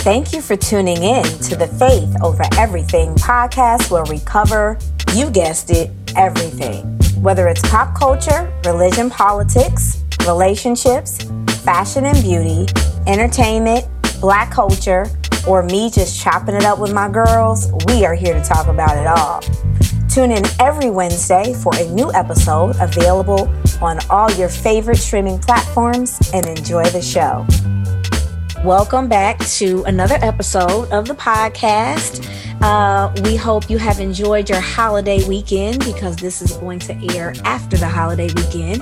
[0.00, 4.78] Thank you for tuning in to the Faith Over Everything podcast, where we cover,
[5.14, 6.86] you guessed it, everything.
[7.22, 11.18] Whether it's pop culture, religion, politics, relationships,
[11.62, 12.66] fashion and beauty,
[13.06, 13.86] entertainment,
[14.22, 15.06] black culture,
[15.46, 18.96] or me just chopping it up with my girls, we are here to talk about
[18.96, 19.42] it all.
[20.08, 26.18] Tune in every Wednesday for a new episode available on all your favorite streaming platforms
[26.32, 27.46] and enjoy the show.
[28.64, 32.28] Welcome back to another episode of the podcast.
[32.60, 37.32] Uh, we hope you have enjoyed your holiday weekend because this is going to air
[37.44, 38.80] after the holiday weekend.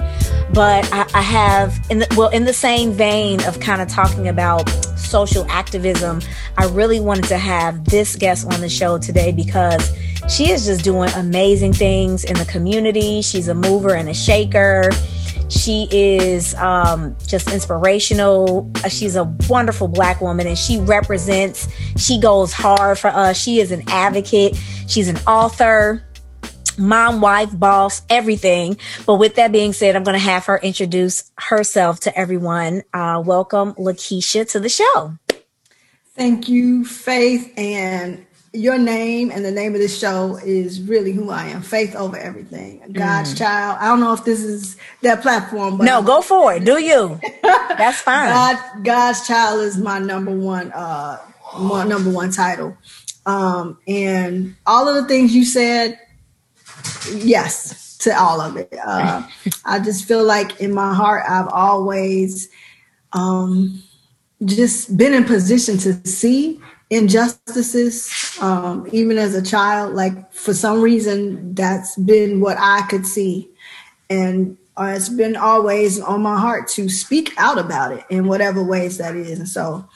[0.52, 4.26] But I, I have, in the, well, in the same vein of kind of talking
[4.26, 4.68] about
[4.98, 6.22] social activism,
[6.56, 9.96] I really wanted to have this guest on the show today because
[10.28, 13.22] she is just doing amazing things in the community.
[13.22, 14.90] She's a mover and a shaker.
[15.48, 18.70] She is um, just inspirational.
[18.84, 23.38] Uh, she's a wonderful black woman and she represents, she goes hard for us.
[23.38, 24.56] She is an advocate.
[24.86, 26.04] She's an author,
[26.76, 28.76] mom, wife, boss, everything.
[29.06, 32.82] But with that being said, I'm going to have her introduce herself to everyone.
[32.92, 35.14] Uh, welcome, Lakeisha, to the show.
[36.14, 37.52] Thank you, Faith.
[37.56, 38.26] And
[38.58, 41.62] your name and the name of the show is really who I am.
[41.62, 42.82] Faith over everything.
[42.92, 43.38] God's mm.
[43.38, 43.78] child.
[43.80, 46.64] I don't know if this is that platform, but no, go for it.
[46.64, 47.20] Do you?
[47.42, 48.30] That's fine.
[48.30, 51.18] God, God's child is my number one, uh,
[51.58, 52.76] my number one title.
[53.26, 56.00] Um, and all of the things you said,
[57.12, 58.74] yes, to all of it.
[58.84, 59.22] Uh,
[59.64, 62.48] I just feel like in my heart, I've always,
[63.12, 63.82] um,
[64.44, 66.60] just been in position to see
[66.90, 73.06] injustices um, even as a child like for some reason that's been what i could
[73.06, 73.48] see.
[74.10, 78.62] And uh, it's been always on my heart to speak out about it in whatever
[78.62, 79.38] ways that is.
[79.38, 79.86] And so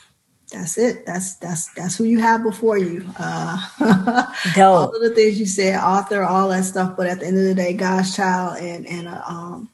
[0.51, 1.07] that's it.
[1.07, 3.09] That's that's that's who you have before you.
[3.19, 3.57] Uh
[4.59, 6.97] all of the things you said author all that stuff.
[6.97, 9.71] But at the end of the day god's child and and uh, um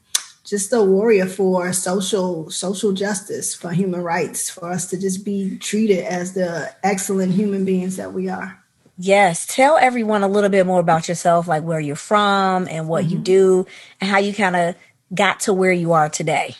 [0.49, 5.57] just a warrior for social social justice, for human rights, for us to just be
[5.59, 8.61] treated as the excellent human beings that we are.
[8.97, 13.05] Yes, tell everyone a little bit more about yourself, like where you're from and what
[13.05, 13.13] mm-hmm.
[13.13, 13.67] you do,
[14.01, 14.75] and how you kind of
[15.13, 16.55] got to where you are today.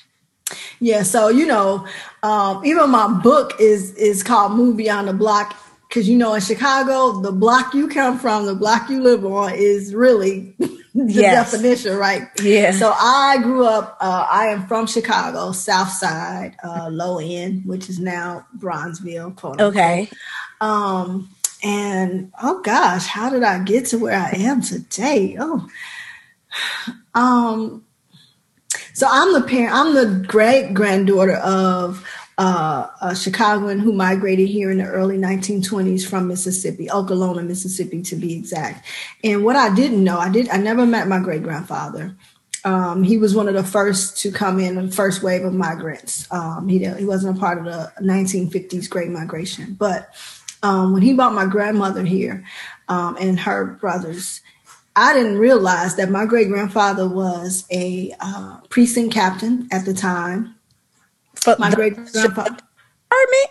[0.79, 1.85] Yeah, so you know,
[2.23, 5.55] um, even my book is is called "Move Beyond the Block"
[5.87, 9.53] because you know in Chicago, the block you come from, the block you live on,
[9.53, 10.55] is really
[10.95, 11.51] the yes.
[11.51, 12.27] definition, right?
[12.41, 12.71] Yeah.
[12.71, 17.89] So I grew up, uh, I am from Chicago, South Side, uh, low end, which
[17.89, 19.35] is now Bronzeville.
[19.35, 20.09] Quote okay.
[20.61, 21.29] Um,
[21.63, 25.37] and oh gosh, how did I get to where I am today?
[25.39, 25.67] Oh,
[27.13, 27.85] um,
[28.93, 32.03] so I'm the parent, I'm the great granddaughter of
[32.39, 38.15] uh, a Chicagoan who migrated here in the early 1920s from Mississippi, Okolona, Mississippi, to
[38.15, 38.85] be exact.
[39.25, 42.15] And what I didn't know, I did, I never met my great grandfather.
[42.63, 46.31] Um, he was one of the first to come in, the first wave of migrants.
[46.31, 49.75] Um, he, he wasn't a part of the 1950s Great Migration.
[49.77, 50.15] But
[50.63, 52.45] um, when he brought my grandmother here
[52.87, 54.39] um, and her brothers,
[54.95, 60.55] I didn't realize that my great grandfather was a uh, precinct captain at the time
[61.43, 62.57] for my great grandfather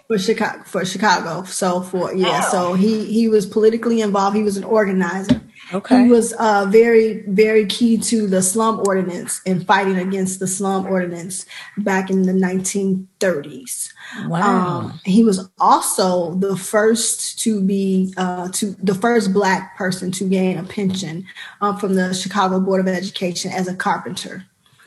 [0.06, 1.44] for Chicago for Chicago.
[1.44, 2.48] So for yeah, wow.
[2.50, 4.36] so he he was politically involved.
[4.36, 5.40] He was an organizer.
[5.72, 6.04] Okay.
[6.04, 10.86] He was uh, very very key to the slum ordinance and fighting against the slum
[10.86, 11.44] ordinance
[11.76, 13.92] back in the 1930s.
[14.26, 14.40] Wow.
[14.40, 20.24] Um, he was also the first to be uh, to the first black person to
[20.28, 21.26] gain a pension
[21.60, 24.46] um, from the Chicago Board of Education as a carpenter.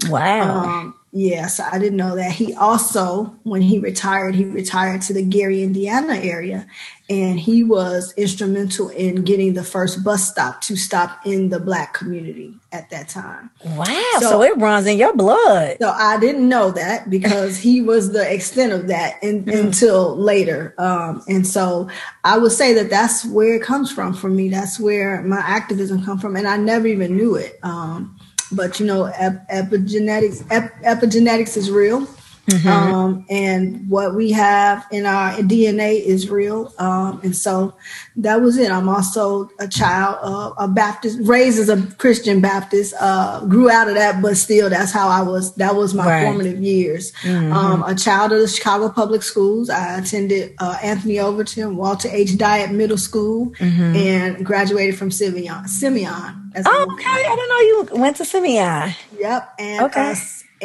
[0.10, 0.66] Wow.
[0.66, 2.32] Um, Yes, I didn't know that.
[2.32, 6.66] He also, when he retired, he retired to the Gary, Indiana area,
[7.10, 11.94] and he was instrumental in getting the first bus stop to stop in the black
[11.94, 13.50] community at that time.
[13.66, 13.86] Wow.
[14.20, 15.78] So, so it runs in your blood.
[15.82, 19.60] So I didn't know that because he was the extent of that in, mm.
[19.60, 20.74] until later.
[20.78, 21.90] Um, and so
[22.24, 24.48] I would say that that's where it comes from for me.
[24.48, 26.38] That's where my activism come from.
[26.38, 27.60] And I never even knew it.
[27.64, 28.18] Um,
[28.52, 32.08] but you know, ep- epigenetics ep- epigenetics is real.
[32.48, 32.68] Mm-hmm.
[32.68, 36.74] Um, and what we have in our DNA is real.
[36.80, 37.76] Um, and so
[38.18, 38.72] that was it.
[38.72, 43.88] I'm also a child of a Baptist, raised as a Christian Baptist, uh, grew out
[43.88, 46.24] of that, but still that's how I was, that was my right.
[46.24, 47.12] formative years.
[47.22, 47.54] Mm-hmm.
[47.54, 49.70] Um, a child of the Chicago Public Schools.
[49.70, 52.32] I attended uh, Anthony Overton, Walter H.
[52.32, 53.96] Dyett Middle School, mm-hmm.
[53.96, 55.68] and graduated from Simeon.
[55.68, 56.41] Simeon.
[56.56, 57.10] Oh, okay.
[57.10, 58.94] I don't know you went to Simeon.
[59.18, 59.54] Yep.
[59.60, 60.12] And, okay.
[60.12, 60.16] Uh,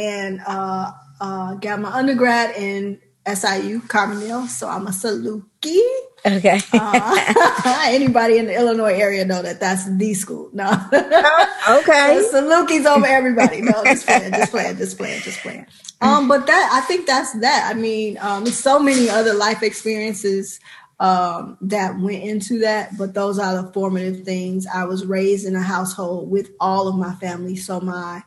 [0.00, 5.80] and, uh, uh, got my undergrad in SIU Carbondale, so I'm a Saluki.
[6.24, 6.60] Okay.
[6.72, 10.50] uh, anybody in the Illinois area know that that's the school?
[10.52, 10.70] No.
[10.70, 12.22] okay.
[12.30, 13.62] so Salukis over everybody.
[13.62, 15.66] No, just playing, just playing, just playing, just playing.
[16.00, 17.72] Um, but that I think that's that.
[17.74, 20.60] I mean, um, so many other life experiences
[20.98, 24.66] um, that went into that, but those are the formative things.
[24.66, 28.22] I was raised in a household with all of my family, so my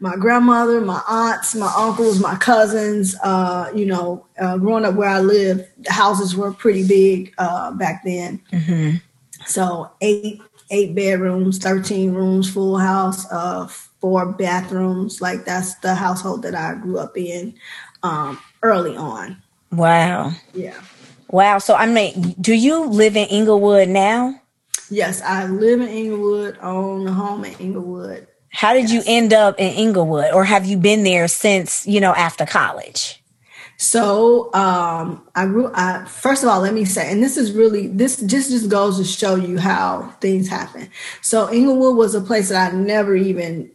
[0.00, 3.16] my grandmother, my aunts, my uncles, my cousins.
[3.22, 7.72] Uh, you know, uh, growing up where I lived, the houses were pretty big uh,
[7.72, 8.40] back then.
[8.50, 8.96] Mm-hmm.
[9.46, 10.40] So eight
[10.70, 15.20] eight bedrooms, thirteen rooms, full house, uh, four bathrooms.
[15.20, 17.54] Like that's the household that I grew up in
[18.02, 19.42] um, early on.
[19.70, 20.32] Wow.
[20.54, 20.80] Yeah.
[21.28, 21.58] Wow.
[21.58, 24.40] So I mean, do you live in Englewood now?
[24.90, 28.26] Yes, I live in Englewood, own a home in Englewood.
[28.50, 28.92] How did yes.
[28.92, 33.22] you end up in Englewood, or have you been there since you know after college?
[33.78, 35.70] So um, I grew.
[35.74, 38.96] I, first of all, let me say, and this is really this just just goes
[38.98, 40.88] to show you how things happen.
[41.20, 43.70] So Englewood was a place that I never even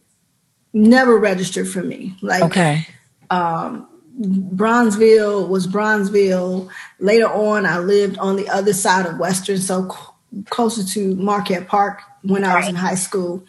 [0.74, 2.16] never registered for me.
[2.22, 2.88] Like okay,
[3.30, 3.88] um,
[4.20, 6.70] Bronzeville was Bronzeville.
[7.00, 9.90] Later on, I lived on the other side of Western, so
[10.50, 13.44] closer to Marquette Park when I was in high school.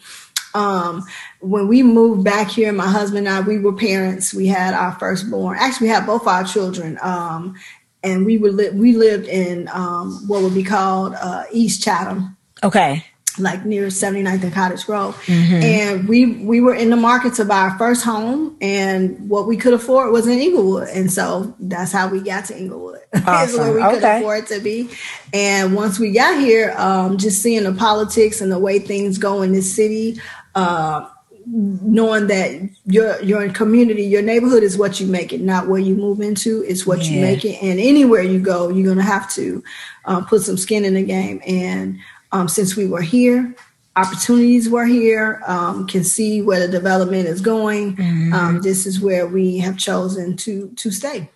[0.55, 1.03] Um,
[1.39, 4.33] when we moved back here, my husband and I, we were parents.
[4.33, 5.57] We had our firstborn.
[5.59, 6.99] Actually, we had both our children.
[7.01, 7.55] Um,
[8.03, 12.37] and we were li- we lived in um, what would be called uh, East Chatham.
[12.63, 13.05] Okay.
[13.39, 15.15] Like near 79th and Cottage Grove.
[15.25, 15.53] Mm-hmm.
[15.55, 19.57] And we we were in the market to buy our first home and what we
[19.57, 20.89] could afford was in Englewood.
[20.89, 22.99] And so that's how we got to Englewood.
[23.27, 23.59] Awesome.
[23.59, 23.93] where we okay.
[23.93, 24.89] could afford to be.
[25.33, 29.43] And once we got here, um, just seeing the politics and the way things go
[29.43, 30.19] in this city,
[30.55, 31.07] uh,
[31.45, 35.95] knowing that your your community, your neighborhood is what you make it, not where you
[35.95, 36.63] move into.
[36.63, 37.11] It's what yeah.
[37.11, 39.63] you make it, and anywhere you go, you're gonna have to
[40.05, 41.41] uh, put some skin in the game.
[41.45, 41.99] And
[42.33, 43.55] um, since we were here,
[43.95, 45.41] opportunities were here.
[45.47, 47.95] Um, can see where the development is going.
[47.95, 48.33] Mm-hmm.
[48.33, 51.29] Um, this is where we have chosen to to stay.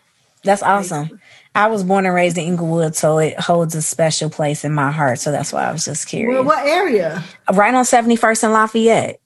[0.43, 1.19] That's awesome.
[1.55, 4.91] I was born and raised in Englewood, so it holds a special place in my
[4.91, 5.19] heart.
[5.19, 6.35] So that's why I was just curious.
[6.35, 7.23] Well, what area?
[7.51, 9.19] Right on 71st and Lafayette.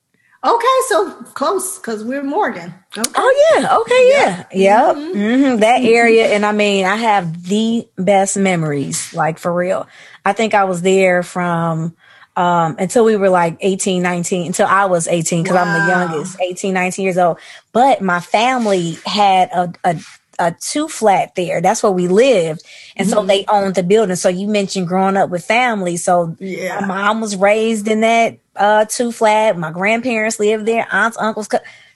[0.43, 2.73] Okay, so close because we're Morgan.
[2.97, 3.11] Okay.
[3.15, 4.95] Oh yeah, okay, yeah, yep.
[4.95, 5.19] Mm-hmm.
[5.19, 5.59] Mm-hmm.
[5.59, 9.87] That area, and I mean, I have the best memories, like for real.
[10.25, 11.95] I think I was there from
[12.35, 15.63] um, until we were like 18, 19, until I was 18, because wow.
[15.63, 17.39] I'm the youngest, 18, 19 years old.
[17.71, 19.99] But my family had a, a
[20.39, 21.61] a two flat there.
[21.61, 22.63] That's where we lived.
[22.95, 23.15] And mm-hmm.
[23.15, 24.15] so they owned the building.
[24.15, 25.97] So you mentioned growing up with family.
[25.97, 26.79] So yeah.
[26.81, 29.57] my mom was raised in that uh two flat.
[29.57, 31.47] My grandparents lived there, aunts, uncles.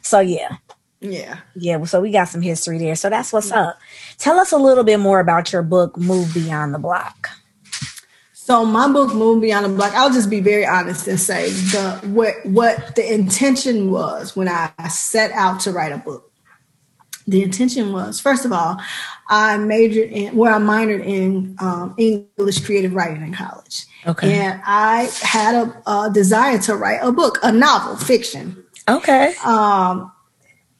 [0.01, 0.57] So yeah.
[1.01, 1.39] Yeah.
[1.56, 1.83] Yeah.
[1.86, 2.95] So we got some history there.
[2.95, 3.78] So that's what's up.
[4.18, 7.30] Tell us a little bit more about your book, Move Beyond the Block.
[8.45, 12.00] So my book, Move Beyond the Block, I'll just be very honest and say the
[12.03, 16.31] what what the intention was when I set out to write a book.
[17.25, 18.80] The intention was first of all
[19.30, 23.88] i majored in where i minored in um, english creative writing in college.
[24.06, 24.31] Okay.
[24.38, 28.63] And i had a, a, desire to write a book a novel fiction.
[28.88, 29.33] Okay.
[29.44, 30.12] Um,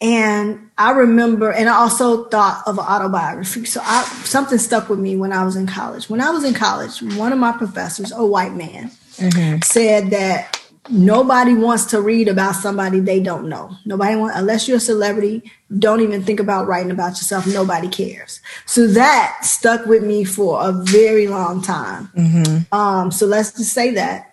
[0.02, 5.00] and i remember and i also thought of an autobiography so I, something stuck with
[5.00, 8.12] me when i was in college when i was in college one of my professors
[8.12, 9.62] a white man mm-hmm.
[9.64, 13.76] said that nobody wants to read about somebody they don't know.
[13.86, 17.48] Nobody want unless you're a celebrity, don't even think about writing about yourself.
[17.48, 18.42] Nobody cares.
[18.66, 22.10] So that stuck with me for a very long time.
[22.16, 22.74] Mm-hmm.
[22.74, 24.32] Um, so let's just say that.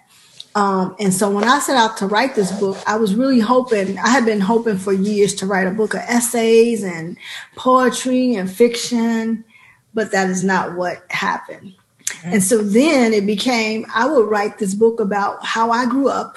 [0.55, 3.99] Um, and so when I set out to write this book, I was really hoping,
[3.99, 7.17] I had been hoping for years to write a book of essays and
[7.57, 9.45] poetry and fiction,
[9.95, 11.75] but that is not what happened.
[12.25, 16.37] And so then it became I would write this book about how I grew up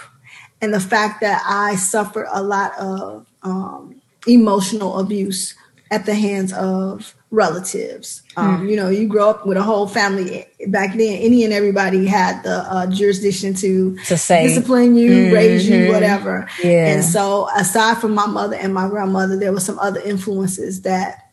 [0.61, 5.55] and the fact that I suffered a lot of um, emotional abuse
[5.91, 8.23] at the hands of relatives.
[8.37, 8.69] Um, mm.
[8.71, 10.45] You know, you grow up with a whole family.
[10.67, 15.33] Back then, any and everybody had the uh, jurisdiction to, to say, discipline you, mm-hmm.
[15.33, 16.47] raise you, whatever.
[16.63, 16.87] Yeah.
[16.87, 21.31] And so, aside from my mother and my grandmother, there were some other influences that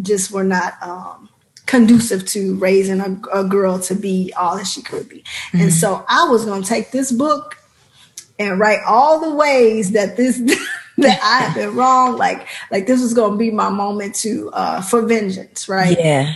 [0.00, 1.28] just were not um,
[1.66, 5.20] conducive to raising a, a, girl to be all that she could be.
[5.20, 5.60] Mm-hmm.
[5.62, 7.58] And so I was going to take this book
[8.38, 10.40] and write all the ways that this
[11.02, 12.16] that I had been wrong.
[12.16, 15.96] Like like this was going to be my moment to uh for vengeance, right?
[15.98, 16.34] Yeah.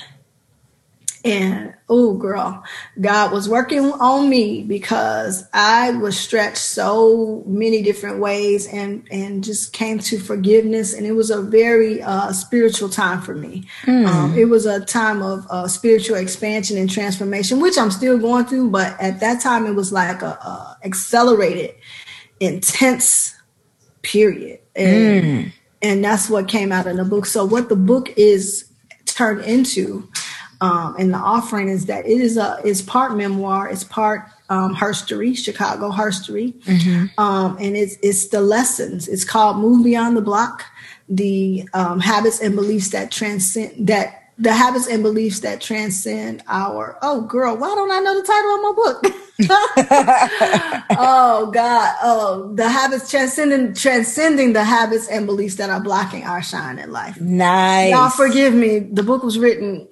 [1.26, 2.62] and oh girl
[3.00, 9.42] god was working on me because i was stretched so many different ways and and
[9.42, 14.06] just came to forgiveness and it was a very uh, spiritual time for me mm.
[14.06, 18.44] um, it was a time of uh, spiritual expansion and transformation which i'm still going
[18.44, 21.74] through but at that time it was like a, a accelerated
[22.40, 23.35] intense
[24.06, 25.52] period and, mm.
[25.82, 28.70] and that's what came out in the book so what the book is
[29.04, 30.08] turned into
[30.60, 34.74] um, and the offering is that it is a it's part memoir, it's part um,
[34.74, 37.20] herstory, Chicago herstory, mm-hmm.
[37.20, 39.08] um, and it's it's the lessons.
[39.08, 40.64] It's called Move Beyond the Block:
[41.08, 46.98] the um, habits and beliefs that transcend that the habits and beliefs that transcend our.
[47.02, 49.04] Oh, girl, why don't I know the title of my book?
[50.98, 51.94] oh God!
[52.02, 56.90] Oh, the habits transcending transcending the habits and beliefs that are blocking our shine in
[56.90, 57.20] life.
[57.20, 57.92] Nice.
[57.92, 58.78] Y'all forgive me.
[58.78, 59.88] The book was written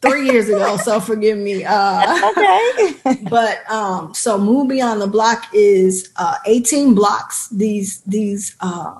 [0.00, 1.64] three years ago, so forgive me.
[1.64, 3.18] Uh, okay.
[3.30, 7.48] but um, so move beyond the block is uh, 18 blocks.
[7.50, 8.98] These these uh,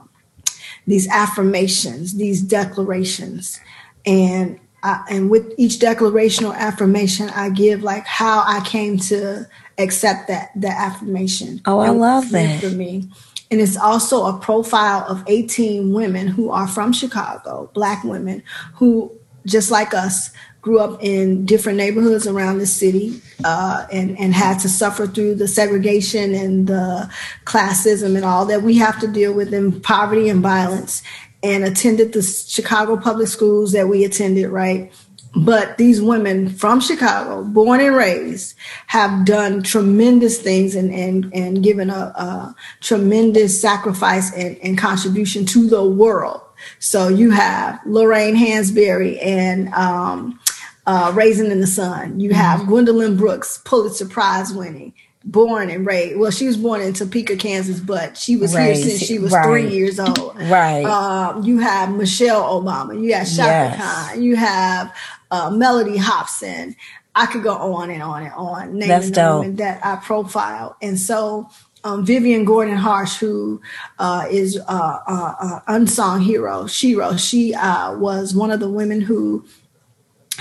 [0.87, 3.61] these affirmations, these declarations,
[4.07, 9.49] and I, and with each declaration or affirmation, I give like how I came to
[9.79, 11.61] accept that that affirmation.
[11.67, 13.09] Oh, I love that for me.
[13.51, 18.43] And it's also a profile of 18 women who are from Chicago, Black women
[18.75, 19.11] who,
[19.47, 20.31] just like us,
[20.61, 25.35] grew up in different neighborhoods around the city uh, and, and had to suffer through
[25.35, 27.11] the segregation and the
[27.45, 31.03] classism and all that we have to deal with in poverty and violence
[31.43, 34.93] and attended the Chicago public schools that we attended, right?
[35.37, 41.63] But these women from Chicago, born and raised, have done tremendous things and, and, and
[41.63, 46.41] given a, a tremendous sacrifice and, and contribution to the world.
[46.79, 50.41] So you have Lorraine Hansberry and um,
[50.87, 52.19] uh, Raisin in the Sun.
[52.19, 52.71] You have mm-hmm.
[52.71, 56.19] Gwendolyn Brooks, Pulitzer Prize winning, born and raised.
[56.19, 58.83] Well, she was born in Topeka, Kansas, but she was raised.
[58.83, 59.45] here since she was right.
[59.45, 60.37] three years old.
[60.37, 60.85] Right.
[60.85, 63.01] Um, you have Michelle Obama.
[63.01, 63.77] You have Chaka yes.
[64.11, 64.23] Khan.
[64.23, 64.95] You have
[65.31, 66.77] uh, Mellody Hobson.
[67.15, 70.77] I could go on and on and on naming the women that I profile.
[70.81, 71.49] And so
[71.83, 73.61] um, Vivian Gordon Harsh, who
[73.99, 79.01] uh, is uh, uh, uh unsung hero, Shiro, she uh, was one of the women
[79.01, 79.45] who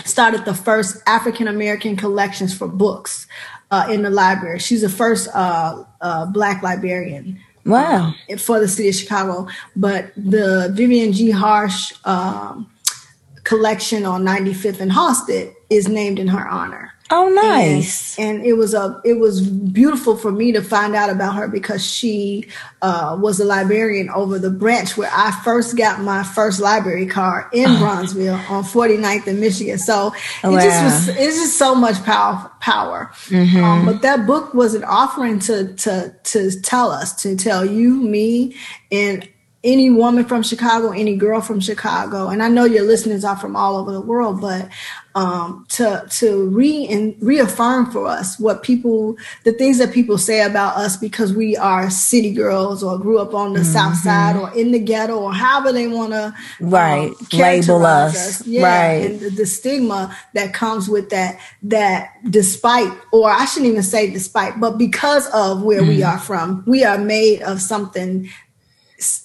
[0.06, 3.28] started the first African American collections for books
[3.72, 4.60] uh, in the library.
[4.60, 7.40] She's the first uh, uh, Black librarian.
[7.66, 8.14] Wow.
[8.38, 9.48] For the city of Chicago.
[9.76, 11.32] But the Vivian G.
[11.32, 12.70] Harsh um,
[13.44, 16.94] collection on 95th and Halsted is named in her honor.
[17.10, 18.18] Oh, nice.
[18.20, 21.48] And, and, it was a it was beautiful for me to find out about her
[21.48, 22.48] because she
[22.82, 27.46] uh, was a librarian over the branch where I first got my first library card
[27.54, 27.76] in oh.
[27.76, 29.78] Bronzeville on 49th in Michigan.
[29.78, 30.60] So it wow.
[30.60, 33.10] just was it's just so much power power.
[33.28, 33.64] Mm-hmm.
[33.64, 37.96] Um, but that book was an offering to to to tell us to tell you
[37.96, 38.56] me
[38.92, 39.28] and
[39.64, 43.56] any woman from Chicago, any girl from Chicago, and I know your listeners are from
[43.56, 44.70] all over the world, but
[45.16, 50.44] um, to to re and reaffirm for us what people, the things that people say
[50.44, 53.72] about us because we are city girls or grew up on the mm-hmm.
[53.72, 58.42] South Side or in the ghetto or however they want to right um, label us,
[58.42, 58.48] us.
[58.48, 61.40] Yeah, right, and the, the stigma that comes with that.
[61.64, 65.90] That despite, or I shouldn't even say despite, but because of where mm-hmm.
[65.90, 68.30] we are from, we are made of something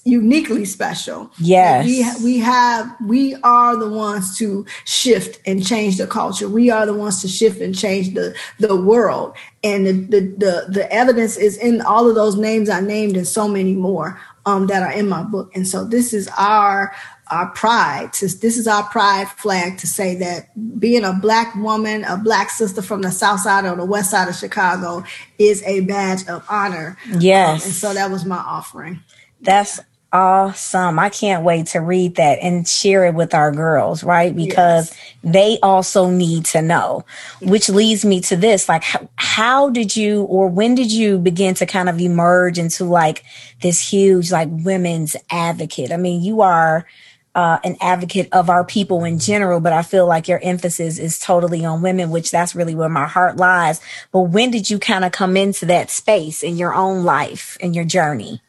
[0.04, 1.30] uniquely special.
[1.38, 1.86] Yes.
[1.86, 6.48] We, we have, we are the ones to shift and change the culture.
[6.48, 9.34] We are the ones to shift and change the, the world.
[9.64, 13.26] And the, the, the, the evidence is in all of those names I named and
[13.26, 15.50] so many more um, that are in my book.
[15.54, 16.92] And so this is our,
[17.30, 22.04] our pride to, this is our pride flag to say that being a black woman
[22.04, 25.02] a black sister from the south side or the west side of chicago
[25.38, 29.02] is a badge of honor yes um, and so that was my offering
[29.42, 29.80] that's
[30.12, 30.98] awesome.
[30.98, 34.34] I can't wait to read that and share it with our girls, right?
[34.34, 35.14] Because yes.
[35.24, 37.04] they also need to know,
[37.40, 38.68] which leads me to this.
[38.68, 42.84] Like, how, how, did you or when did you begin to kind of emerge into
[42.84, 43.24] like
[43.62, 45.92] this huge, like, women's advocate?
[45.92, 46.86] I mean, you are.
[47.34, 51.18] Uh, an advocate of our people in general, but I feel like your emphasis is
[51.18, 53.80] totally on women, which that's really where my heart lies.
[54.12, 57.74] But when did you kind of come into that space in your own life and
[57.74, 58.42] your journey?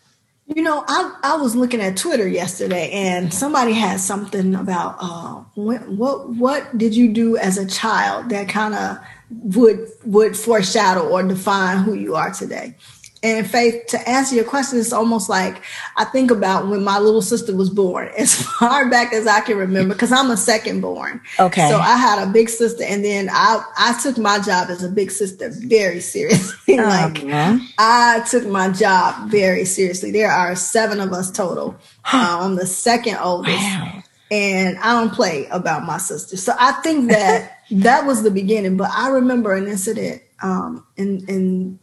[0.55, 5.43] You know, I, I was looking at Twitter yesterday, and somebody had something about uh,
[5.55, 8.97] what what did you do as a child that kind of
[9.29, 12.75] would would foreshadow or define who you are today.
[13.23, 15.63] And Faith, to answer your question, it's almost like
[15.95, 19.57] I think about when my little sister was born, as far back as I can
[19.57, 21.21] remember, because I'm a second born.
[21.39, 21.69] Okay.
[21.69, 24.89] So I had a big sister, and then I I took my job as a
[24.89, 26.77] big sister very seriously.
[26.77, 27.59] like uh-huh.
[27.77, 30.11] I took my job very seriously.
[30.11, 31.75] There are seven of us total.
[32.05, 33.55] Uh, I'm the second oldest.
[33.57, 34.03] Wow.
[34.29, 36.37] And I don't play about my sister.
[36.37, 38.77] So I think that that was the beginning.
[38.77, 41.79] But I remember an incident um, in, in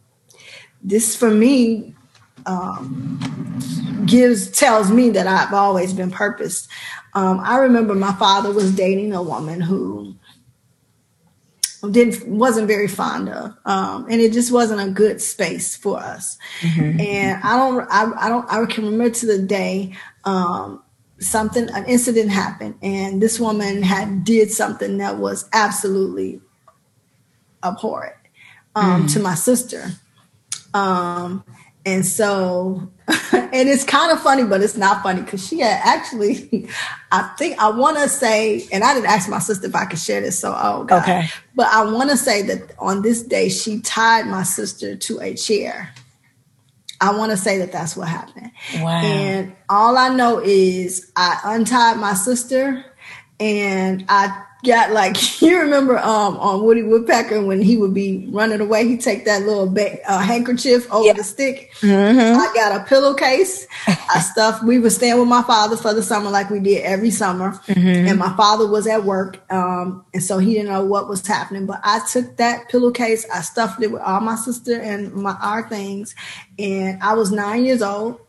[0.83, 1.93] this for me
[2.45, 3.19] um,
[4.05, 6.69] gives tells me that I've always been purposed.
[7.13, 10.15] Um, I remember my father was dating a woman who
[11.89, 16.37] didn't wasn't very fond of, um, and it just wasn't a good space for us.
[16.61, 16.99] Mm-hmm.
[16.99, 20.83] And I don't, I, I, don't, I can remember to the day um,
[21.19, 26.39] something, an incident happened, and this woman had did something that was absolutely
[27.63, 28.15] abhorrent
[28.75, 29.13] um, mm.
[29.13, 29.91] to my sister.
[30.73, 31.43] Um,
[31.85, 32.89] and so,
[33.33, 36.69] and it's kind of funny, but it's not funny because she had actually,
[37.11, 39.99] I think I want to say, and I didn't ask my sister if I could
[39.99, 40.39] share this.
[40.39, 41.03] So, oh God.
[41.03, 41.27] Okay.
[41.55, 45.33] But I want to say that on this day, she tied my sister to a
[45.33, 45.93] chair.
[47.01, 48.51] I want to say that that's what happened.
[48.75, 49.01] Wow.
[49.01, 52.85] And all I know is I untied my sister
[53.39, 58.59] and I got like you remember um on Woody Woodpecker when he would be running
[58.59, 61.71] away, he'd take that little ba- uh, handkerchief over the stick.
[61.81, 62.39] Mm-hmm.
[62.39, 63.67] I got a pillowcase.
[63.87, 64.63] I stuffed.
[64.63, 68.07] We would stand with my father for the summer like we did every summer, mm-hmm.
[68.07, 71.65] and my father was at work, um, and so he didn't know what was happening.
[71.65, 75.67] But I took that pillowcase, I stuffed it with all my sister and my our
[75.67, 76.15] things,
[76.59, 78.19] and I was nine years old,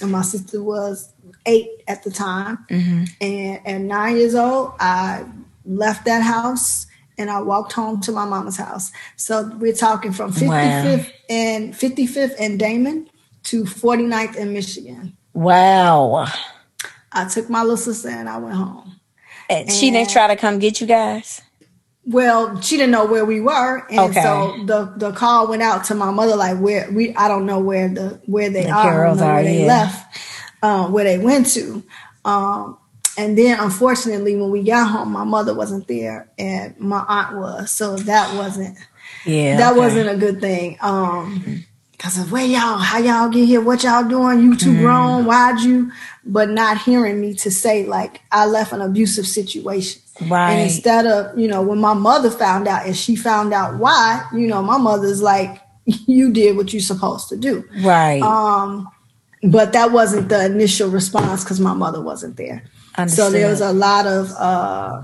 [0.00, 1.12] and my sister was
[1.46, 3.04] eight at the time, mm-hmm.
[3.20, 5.24] and at nine years old, I
[5.64, 8.92] left that house and I walked home to my mama's house.
[9.16, 11.12] So we're talking from 55th wow.
[11.28, 13.08] and 55th and Damon
[13.44, 15.16] to 49th in Michigan.
[15.32, 16.26] Wow.
[17.12, 19.00] I took my little sister and I went home.
[19.48, 21.42] And, and she didn't try to come get you guys?
[22.06, 24.22] Well, she didn't know where we were, and okay.
[24.22, 27.60] so the the call went out to my mother like where we I don't know
[27.60, 29.66] where the where they the are, are, where they yeah.
[29.66, 30.18] left,
[30.62, 31.82] um, where they went to.
[32.26, 32.76] Um,
[33.16, 37.70] and then unfortunately when we got home my mother wasn't there and my aunt was.
[37.70, 38.76] So that wasn't
[39.24, 39.80] yeah that okay.
[39.80, 40.78] wasn't a good thing.
[40.80, 44.80] Um because of where y'all how y'all get here what y'all doing you too mm.
[44.80, 45.90] grown why'd you?
[46.24, 50.00] But not hearing me to say like i left an abusive situation.
[50.28, 50.52] Right.
[50.52, 54.24] and instead of you know when my mother found out and she found out why
[54.32, 57.64] you know my mother's like you did what you're supposed to do.
[57.82, 58.22] Right.
[58.22, 58.88] Um
[59.42, 62.64] but that wasn't the initial response because my mother wasn't there
[62.96, 63.26] Understood.
[63.26, 65.02] So there was a lot of uh,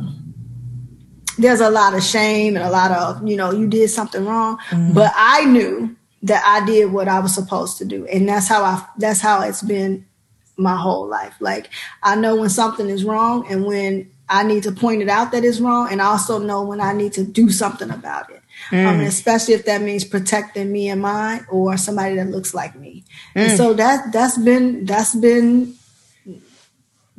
[1.38, 4.58] there's a lot of shame and a lot of you know you did something wrong,
[4.68, 4.92] mm-hmm.
[4.92, 8.62] but I knew that I did what I was supposed to do, and that's how
[8.62, 10.06] I that's how it's been
[10.56, 11.34] my whole life.
[11.40, 11.70] Like
[12.02, 15.44] I know when something is wrong and when I need to point it out that
[15.44, 18.42] it's wrong, and I also know when I need to do something about it.
[18.70, 18.86] Mm.
[18.86, 23.04] Um, especially if that means protecting me and mine or somebody that looks like me.
[23.34, 23.48] Mm.
[23.48, 25.74] And so that that's been that's been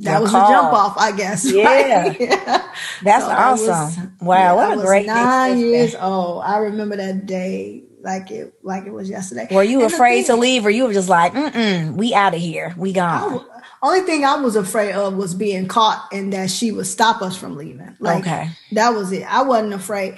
[0.02, 0.48] that Your was call.
[0.48, 1.52] a jump off, I guess.
[1.52, 2.20] Yeah, right?
[2.20, 2.74] yeah.
[3.04, 3.68] that's so awesome.
[3.68, 6.44] Was, wow, yeah, what a great nine years old.
[6.44, 9.48] I remember that day like it like it was yesterday.
[9.52, 12.34] Were you and afraid thing, to leave, or you were just like, mm we out
[12.34, 13.40] of here, we gone?
[13.40, 17.22] I, only thing I was afraid of was being caught and that she would stop
[17.22, 17.96] us from leaving.
[18.00, 19.24] Like, okay, that was it.
[19.24, 20.18] I wasn't afraid.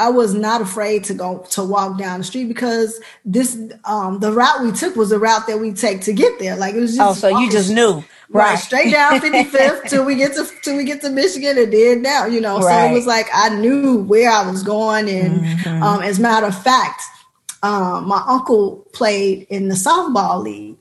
[0.00, 4.32] I was not afraid to go to walk down the street because this um the
[4.32, 6.56] route we took was the route that we take to get there.
[6.56, 8.04] Like it was just Oh, so you just knew.
[8.30, 8.50] Right.
[8.50, 8.58] right.
[8.58, 12.32] straight down 55th till we get to till we get to Michigan and then down,
[12.32, 12.58] you know.
[12.60, 12.86] Right.
[12.86, 15.08] So it was like I knew where I was going.
[15.08, 15.82] And mm-hmm.
[15.82, 17.02] um, as a matter of fact,
[17.62, 20.76] um, my uncle played in the softball league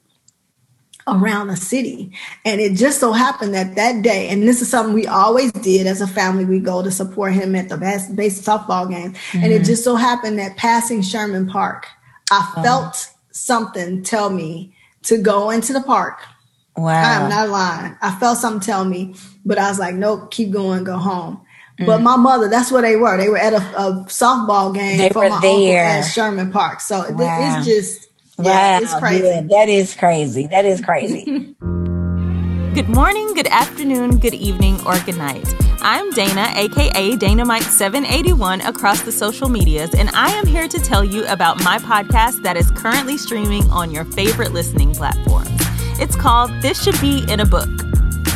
[1.07, 2.11] around the city.
[2.45, 5.87] And it just so happened that that day, and this is something we always did
[5.87, 9.13] as a family, we go to support him at the base, base softball game.
[9.13, 9.37] Mm-hmm.
[9.37, 9.65] And it mm-hmm.
[9.65, 11.87] just so happened that passing Sherman Park,
[12.29, 12.63] I oh.
[12.63, 16.19] felt something tell me to go into the park.
[16.77, 17.23] Wow.
[17.23, 17.95] I'm not lying.
[18.01, 21.41] I felt something tell me, but I was like, nope, keep going, go home.
[21.79, 21.87] Mm.
[21.87, 23.17] But my mother, that's where they were.
[23.17, 25.85] They were at a, a softball game they for my there.
[25.85, 26.81] uncle at Sherman Park.
[26.81, 27.57] So wow.
[27.57, 28.07] it's just
[28.39, 29.25] yeah, wow, it's crazy.
[29.25, 30.47] Yeah, that is crazy.
[30.47, 31.25] That is crazy.
[31.59, 35.51] good morning, good afternoon, good evening, or good night.
[35.81, 41.25] I'm Dana, aka Dynamite781, across the social medias, and I am here to tell you
[41.25, 45.56] about my podcast that is currently streaming on your favorite listening platforms.
[45.99, 47.67] It's called This Should Be in a Book.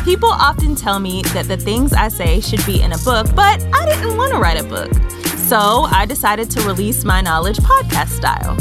[0.04, 3.62] People often tell me that the things I say should be in a book, but
[3.72, 4.92] I didn't want to write a book.
[5.36, 8.56] So I decided to release my knowledge podcast style.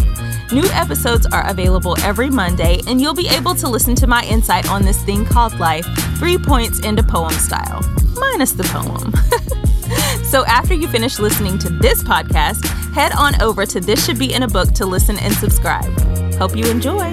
[0.52, 4.70] New episodes are available every Monday, and you'll be able to listen to my insight
[4.70, 5.86] on this thing called life
[6.20, 7.82] three points into poem style,
[8.20, 9.12] minus the poem.
[10.26, 14.32] so after you finish listening to this podcast, head on over to This Should Be
[14.32, 15.92] in a Book to listen and subscribe.
[16.36, 17.12] Hope you enjoy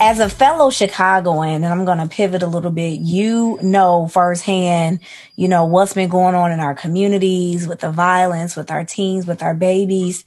[0.00, 5.00] as a fellow Chicagoan, and I'm going to pivot a little bit, you know firsthand,
[5.36, 9.26] you know, what's been going on in our communities with the violence, with our teens,
[9.26, 10.24] with our babies.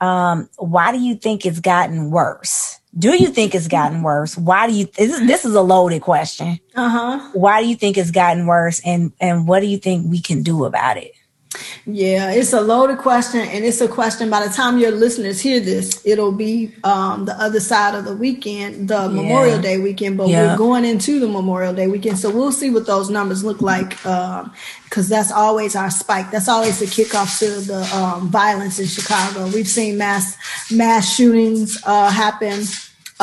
[0.00, 2.78] Um, why do you think it's gotten worse?
[2.96, 4.36] Do you think it's gotten worse?
[4.36, 6.60] Why do you, this is, this is a loaded question.
[6.74, 7.30] Uh huh.
[7.32, 8.80] Why do you think it's gotten worse?
[8.84, 11.12] And, and what do you think we can do about it?
[11.86, 14.30] Yeah, it's a loaded question, and it's a question.
[14.30, 18.16] By the time your listeners hear this, it'll be um, the other side of the
[18.16, 19.08] weekend, the yeah.
[19.08, 20.16] Memorial Day weekend.
[20.16, 20.52] But yeah.
[20.52, 23.90] we're going into the Memorial Day weekend, so we'll see what those numbers look like,
[23.90, 26.30] because um, that's always our spike.
[26.30, 29.46] That's always the kickoff to the um, violence in Chicago.
[29.46, 30.36] We've seen mass
[30.70, 32.64] mass shootings uh, happen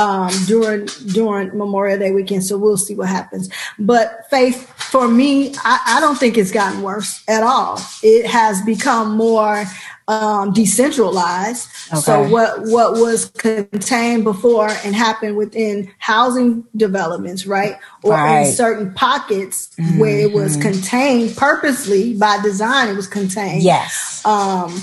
[0.01, 2.43] um, during during Memorial Day weekend.
[2.43, 3.49] So we'll see what happens.
[3.77, 7.79] But faith for me, I, I don't think it's gotten worse at all.
[8.01, 9.65] It has become more
[10.07, 11.69] um, decentralized.
[11.91, 12.01] Okay.
[12.01, 18.47] So what what was contained before and happened within housing developments, right, or right.
[18.47, 19.99] in certain pockets mm-hmm.
[19.99, 20.71] where it was mm-hmm.
[20.71, 23.61] contained purposely by design, it was contained.
[23.61, 24.25] Yes.
[24.25, 24.81] Um,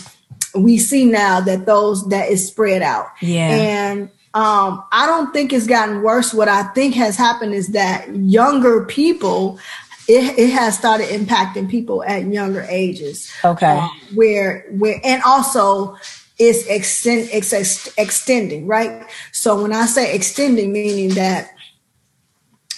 [0.54, 3.08] we see now that those that is spread out.
[3.20, 3.48] Yeah.
[3.48, 6.34] And um, I don't think it's gotten worse.
[6.34, 9.58] What I think has happened is that younger people,
[10.06, 13.32] it, it has started impacting people at younger ages.
[13.44, 13.78] Okay.
[13.78, 15.96] Um, where where and also
[16.38, 19.08] it's extend it's ex- extending, right?
[19.32, 21.50] So when I say extending, meaning that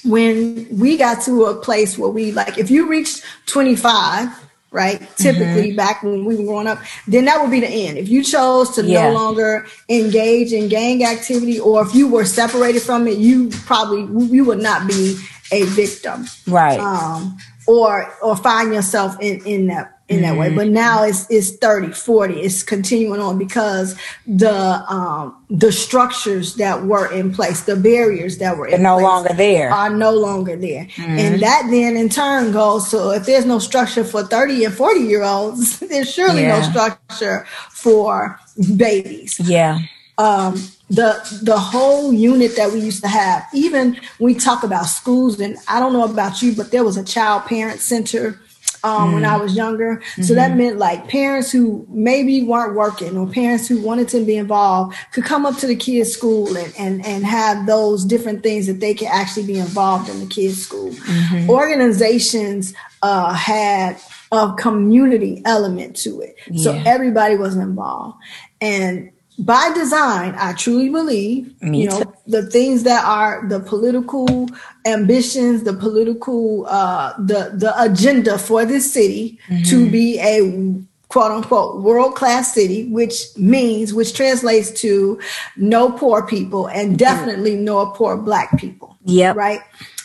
[0.05, 5.01] when we got to a place where we like if you reach 25 right?
[5.17, 5.77] Typically, mm-hmm.
[5.77, 7.99] back when we were growing up, then that would be the end.
[7.99, 9.09] If you chose to yeah.
[9.09, 14.03] no longer engage in gang activity, or if you were separated from it, you probably
[14.27, 15.19] you would not be
[15.53, 16.79] a victim, right?
[16.79, 20.49] Um, or or find yourself in in that in that way.
[20.49, 20.57] Mm-hmm.
[20.57, 22.35] But now it's it's 30, 40.
[22.41, 23.97] It's continuing on because
[24.27, 29.73] the um the structures that were in place, the barriers that were no longer there.
[29.73, 30.85] Are no longer there.
[30.85, 31.19] Mm-hmm.
[31.19, 35.01] And that then in turn goes to if there's no structure for 30 and 40
[35.01, 36.59] year olds, there's surely yeah.
[36.59, 38.39] no structure for
[38.77, 39.41] babies.
[39.41, 39.79] Yeah.
[40.19, 40.57] Um
[40.91, 45.57] the the whole unit that we used to have even we talk about schools and
[45.69, 48.41] i don't know about you but there was a child parent center
[48.85, 49.15] um, mm.
[49.15, 49.43] when I mm.
[49.43, 49.97] was younger.
[49.97, 50.23] Mm-hmm.
[50.23, 50.59] So that mm-hmm.
[50.59, 55.25] meant like parents who maybe weren't working or parents who wanted to be involved could
[55.25, 58.95] come up to the kids' school and, and, and have those different things that they
[58.95, 60.91] could actually be involved in the kids' school.
[60.91, 61.51] Mm-hmm.
[61.51, 64.01] Organizations uh, had
[64.33, 66.37] a community element to it.
[66.49, 66.63] Yeah.
[66.63, 68.17] So everybody was involved.
[68.61, 69.11] And
[69.45, 72.13] by design, I truly believe, Me you know, too.
[72.27, 74.49] the things that are the political
[74.87, 79.63] ambitions, the political, uh, the the agenda for this city mm-hmm.
[79.65, 85.21] to be a quote unquote world class city, which means, which translates to
[85.57, 88.97] no poor people and definitely no poor black people.
[89.05, 89.33] Yeah.
[89.35, 89.61] Right.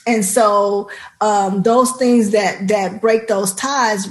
[0.07, 0.89] And so
[1.21, 4.07] um, those things that that break those ties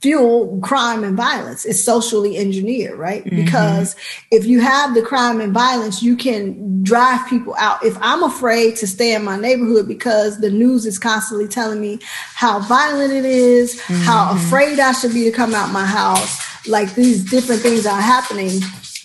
[0.00, 1.64] fuel crime and violence.
[1.64, 3.24] It's socially engineered, right?
[3.24, 3.44] Mm-hmm.
[3.44, 3.96] Because
[4.30, 7.84] if you have the crime and violence, you can drive people out.
[7.84, 11.98] If I'm afraid to stay in my neighborhood because the news is constantly telling me
[12.34, 14.02] how violent it is, mm-hmm.
[14.02, 18.00] how afraid I should be to come out my house, like these different things are
[18.00, 18.60] happening,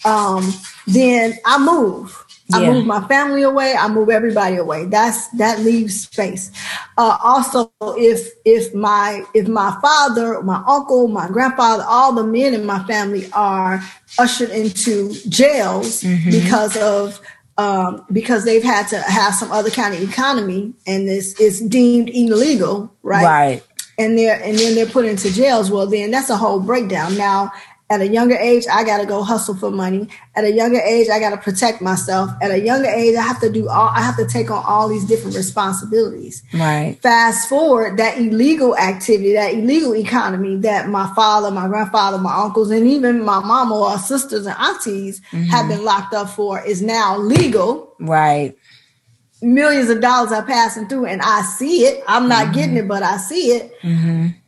[0.05, 0.53] um,
[0.85, 2.22] then I move.
[2.51, 3.75] I move my family away.
[3.77, 4.85] I move everybody away.
[4.85, 6.51] That's that leaves space.
[6.97, 12.53] Uh, also, if if my if my father, my uncle, my grandfather, all the men
[12.53, 13.81] in my family are
[14.19, 16.31] ushered into jails mm-hmm.
[16.31, 17.21] because of
[17.57, 22.09] um, because they've had to have some other kind of economy and this is deemed
[22.09, 23.23] illegal, right?
[23.23, 23.63] Right.
[23.99, 25.69] And they're and then they're put into jails.
[25.69, 27.15] Well, then that's a whole breakdown.
[27.15, 27.51] Now
[27.93, 30.07] at a younger age, I got to go hustle for money.
[30.35, 32.31] At a younger age, I got to protect myself.
[32.41, 34.89] At a younger age, I have to do all, I have to take on all
[34.89, 36.41] these different responsibilities.
[36.55, 36.97] Right.
[37.03, 42.71] Fast forward that illegal activity, that illegal economy that my father, my grandfather, my uncles,
[42.71, 45.43] and even my mama or sisters and aunties mm-hmm.
[45.43, 47.95] have been locked up for is now legal.
[47.99, 48.57] Right.
[49.43, 52.03] Millions of dollars are passing through and I see it.
[52.07, 52.53] I'm not mm-hmm.
[52.55, 53.79] getting it, but I see it.
[53.81, 54.39] Mm-hmm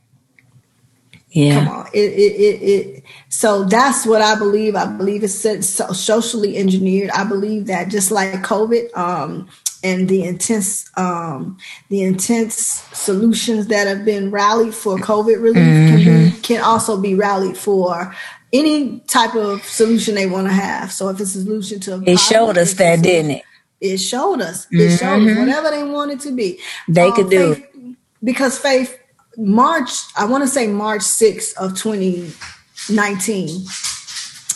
[1.36, 1.65] yeah.
[1.65, 1.88] Come on.
[1.93, 4.74] It, it, it, it, so that's what I believe.
[4.78, 7.10] I believe it's socially engineered.
[7.10, 9.50] I believe that just like COVID, um,
[9.84, 11.58] and the intense um,
[11.89, 12.56] the intense
[12.93, 16.04] solutions that have been rallied for COVID relief mm-hmm.
[16.04, 18.15] can, be, can also be rallied for
[18.54, 20.93] any type of solution they want to have.
[20.93, 23.43] So if it's a solution to it showed us that, didn't it?
[23.82, 24.67] It showed us.
[24.71, 24.95] It mm-hmm.
[24.95, 26.62] showed us whatever they wanted to be.
[26.88, 28.98] They um, could do faith, because faith
[29.38, 33.65] March, I want to say March 6th of 2019.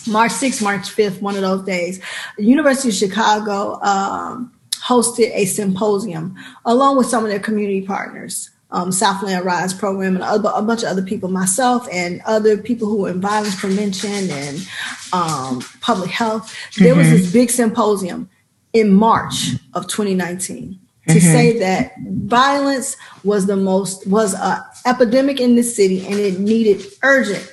[0.08, 2.00] March 6th, March 5th, one of those days.
[2.38, 8.50] University of Chicago um, hosted a symposium along with some of their community partners.
[8.72, 12.86] Um, Southland Rise program and other, a bunch of other people, myself and other people
[12.88, 14.68] who were in violence prevention and
[15.12, 16.56] um, public health.
[16.76, 16.98] There mm-hmm.
[16.98, 18.30] was this big symposium
[18.72, 20.78] in March of 2019
[21.12, 21.32] to mm-hmm.
[21.32, 21.92] say that
[22.30, 27.46] violence was the most was a epidemic in the city and it needed urgent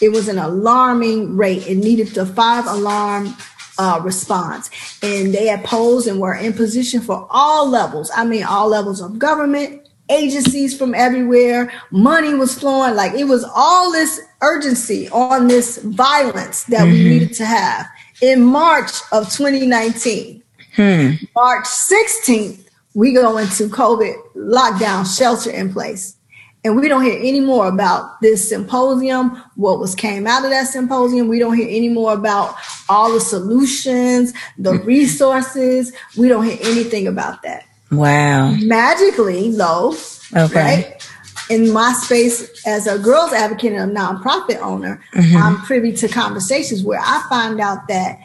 [0.00, 3.34] it was an alarming rate it needed the five alarm
[3.78, 4.70] uh, response
[5.02, 9.00] and they had posed and were in position for all levels i mean all levels
[9.00, 15.48] of government agencies from everywhere money was flowing like it was all this urgency on
[15.48, 16.92] this violence that mm-hmm.
[16.92, 17.86] we needed to have
[18.20, 20.42] in march of 2019
[20.74, 21.10] hmm.
[21.34, 26.16] march 16th we go into COVID lockdown, shelter in place.
[26.62, 30.66] And we don't hear any more about this symposium, what was came out of that
[30.66, 31.28] symposium.
[31.28, 32.54] We don't hear any more about
[32.88, 35.92] all the solutions, the resources.
[36.18, 37.64] We don't hear anything about that.
[37.90, 38.50] Wow.
[38.60, 39.94] Magically, though,
[40.36, 40.54] okay.
[40.54, 41.08] right?
[41.48, 45.36] In my space as a girls advocate and a nonprofit owner, mm-hmm.
[45.36, 48.18] I'm privy to conversations where I find out that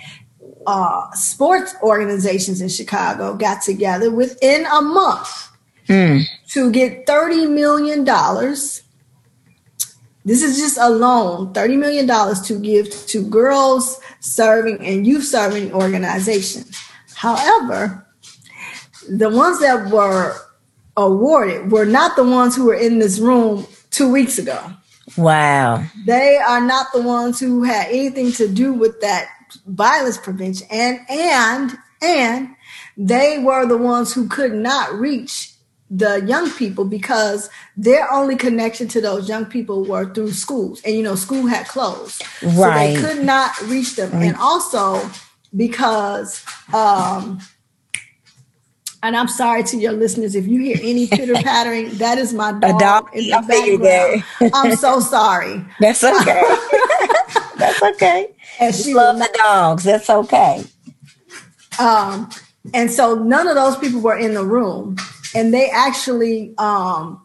[0.68, 5.50] uh, sports organizations in Chicago got together within a month
[5.88, 6.24] mm.
[6.50, 8.04] to get $30 million.
[10.26, 15.72] This is just a loan, $30 million to give to girls serving and youth serving
[15.74, 16.76] organizations.
[17.16, 18.06] However,
[19.08, 20.36] the ones that were
[20.98, 24.60] awarded were not the ones who were in this room two weeks ago.
[25.18, 25.86] Wow.
[26.06, 29.30] They are not the ones who had anything to do with that
[29.68, 32.56] violence prevention and and and
[32.98, 35.52] they were the ones who could not reach
[35.90, 40.96] the young people because their only connection to those young people were through schools and
[40.96, 44.24] you know school had closed right so they could not reach them right.
[44.24, 45.08] and also
[45.56, 47.40] because um
[49.06, 51.96] and I'm sorry to your listeners if you hear any pitter pattering.
[51.98, 54.52] That is my dog, dog in the background.
[54.54, 55.64] I'm so sorry.
[55.80, 56.42] That's okay.
[57.58, 58.36] That's okay.
[58.60, 59.84] And she love the dogs.
[59.84, 60.64] That's okay.
[61.80, 62.30] Um,
[62.74, 64.98] and so none of those people were in the room,
[65.34, 67.25] and they actually um,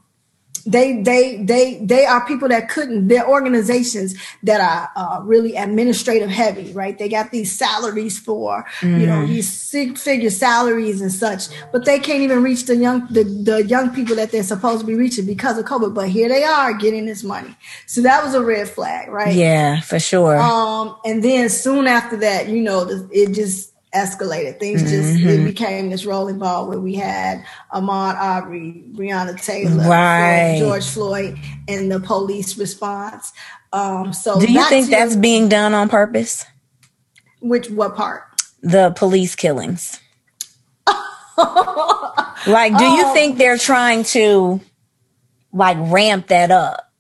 [0.65, 6.29] they they they they are people that couldn't they're organizations that are uh, really administrative
[6.29, 9.01] heavy right they got these salaries for mm.
[9.01, 9.33] you know mm-hmm.
[9.33, 13.65] these six figure salaries and such but they can't even reach the young the, the
[13.67, 16.73] young people that they're supposed to be reaching because of covid but here they are
[16.75, 17.55] getting this money
[17.87, 22.17] so that was a red flag right yeah for sure um and then soon after
[22.17, 24.59] that you know it just escalated.
[24.59, 25.29] Things just mm-hmm.
[25.29, 30.57] it became this rolling ball where we had Ahmaud Arbery, Breonna Taylor, right.
[30.59, 33.33] George Floyd, and the police response.
[33.73, 36.45] Um, so do you think that's being done on purpose?
[37.41, 38.25] Which what part?
[38.63, 39.99] The police killings.
[41.37, 44.61] like, do you um, think they're trying to
[45.53, 46.93] like ramp that up?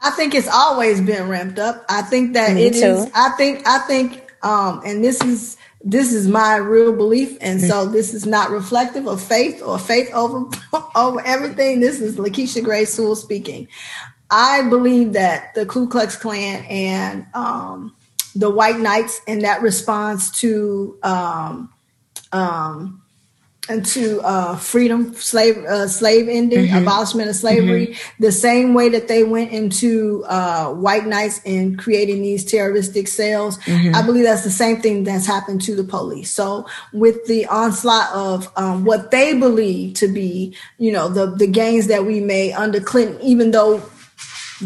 [0.00, 1.84] I think it's always been ramped up.
[1.88, 2.78] I think that Me it too.
[2.78, 3.10] is.
[3.14, 3.66] I think.
[3.66, 4.22] I think.
[4.42, 5.56] Um, and this is
[5.88, 10.12] this is my real belief and so this is not reflective of faith or faith
[10.12, 10.50] over
[10.96, 11.78] over everything.
[11.78, 13.68] This is lakeisha gray sewell speaking.
[14.28, 17.94] I believe that the ku klux klan and um,
[18.34, 21.72] the white knights in that response to um,
[22.32, 23.00] um,
[23.68, 26.82] into uh, freedom, slave, uh, slave ending, mm-hmm.
[26.82, 28.22] abolishment of slavery, mm-hmm.
[28.22, 33.58] the same way that they went into uh, white knights and creating these terroristic cells.
[33.58, 33.94] Mm-hmm.
[33.94, 36.30] I believe that's the same thing that's happened to the police.
[36.30, 41.46] So with the onslaught of um, what they believe to be, you know, the the
[41.46, 43.82] gains that we made under Clinton, even though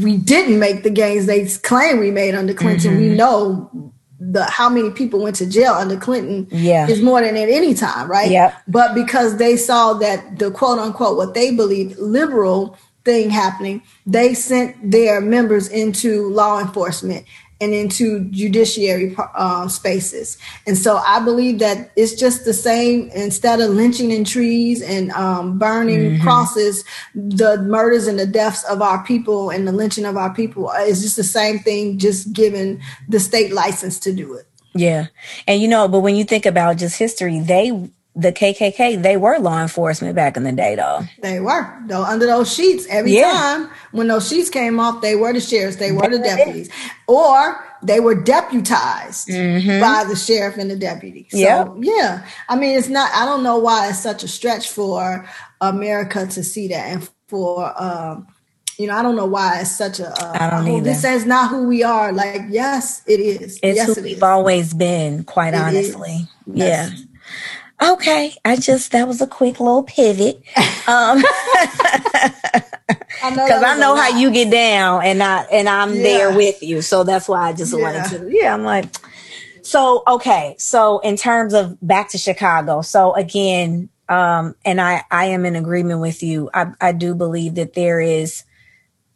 [0.01, 3.17] we didn't make the gains they claim we made under Clinton, we mm-hmm.
[3.17, 6.87] know the how many people went to jail under Clinton yeah.
[6.87, 8.31] is more than at any time, right?
[8.31, 8.55] Yep.
[8.69, 14.35] But because they saw that the quote unquote what they believed liberal thing happening, they
[14.35, 17.25] sent their members into law enforcement
[17.61, 20.39] and into judiciary uh, spaces.
[20.67, 23.11] And so I believe that it's just the same.
[23.11, 26.23] Instead of lynching in trees and um, burning mm-hmm.
[26.23, 30.71] crosses, the murders and the deaths of our people and the lynching of our people
[30.71, 34.47] is just the same thing, just given the state license to do it.
[34.75, 35.07] Yeah.
[35.47, 39.39] And you know, but when you think about just history, they the KKK, they were
[39.39, 41.03] law enforcement back in the day, though.
[41.23, 41.73] They were.
[41.87, 43.31] Though under those sheets, every yeah.
[43.31, 46.71] time when those sheets came off, they were the sheriffs, they were the deputies,
[47.07, 49.81] or they were deputized mm-hmm.
[49.81, 51.29] by the sheriff and the deputy.
[51.31, 51.69] So, yep.
[51.79, 52.27] yeah.
[52.49, 55.27] I mean, it's not, I don't know why it's such a stretch for
[55.61, 58.27] America to see that and for, um,
[58.77, 60.09] you know, I don't know why it's such a.
[60.09, 60.85] Uh, I don't either.
[60.85, 62.13] This is not who we are.
[62.13, 63.61] Like, yes, it is.
[63.63, 64.23] It's yes, who it we've is.
[64.23, 65.23] always been.
[65.25, 66.91] Quite it honestly, yes.
[66.91, 67.05] yeah.
[67.83, 70.43] Okay, I just that was a quick little pivot.
[70.87, 71.19] Um,
[73.31, 76.03] because I know how you get down, and I and I'm yeah.
[76.03, 77.81] there with you, so that's why I just yeah.
[77.81, 78.29] wanted to.
[78.31, 78.87] Yeah, I'm like,
[79.63, 80.57] so okay.
[80.59, 85.57] So in terms of back to Chicago, so again, um, and I I am in
[85.57, 86.51] agreement with you.
[86.53, 88.45] I I do believe that there is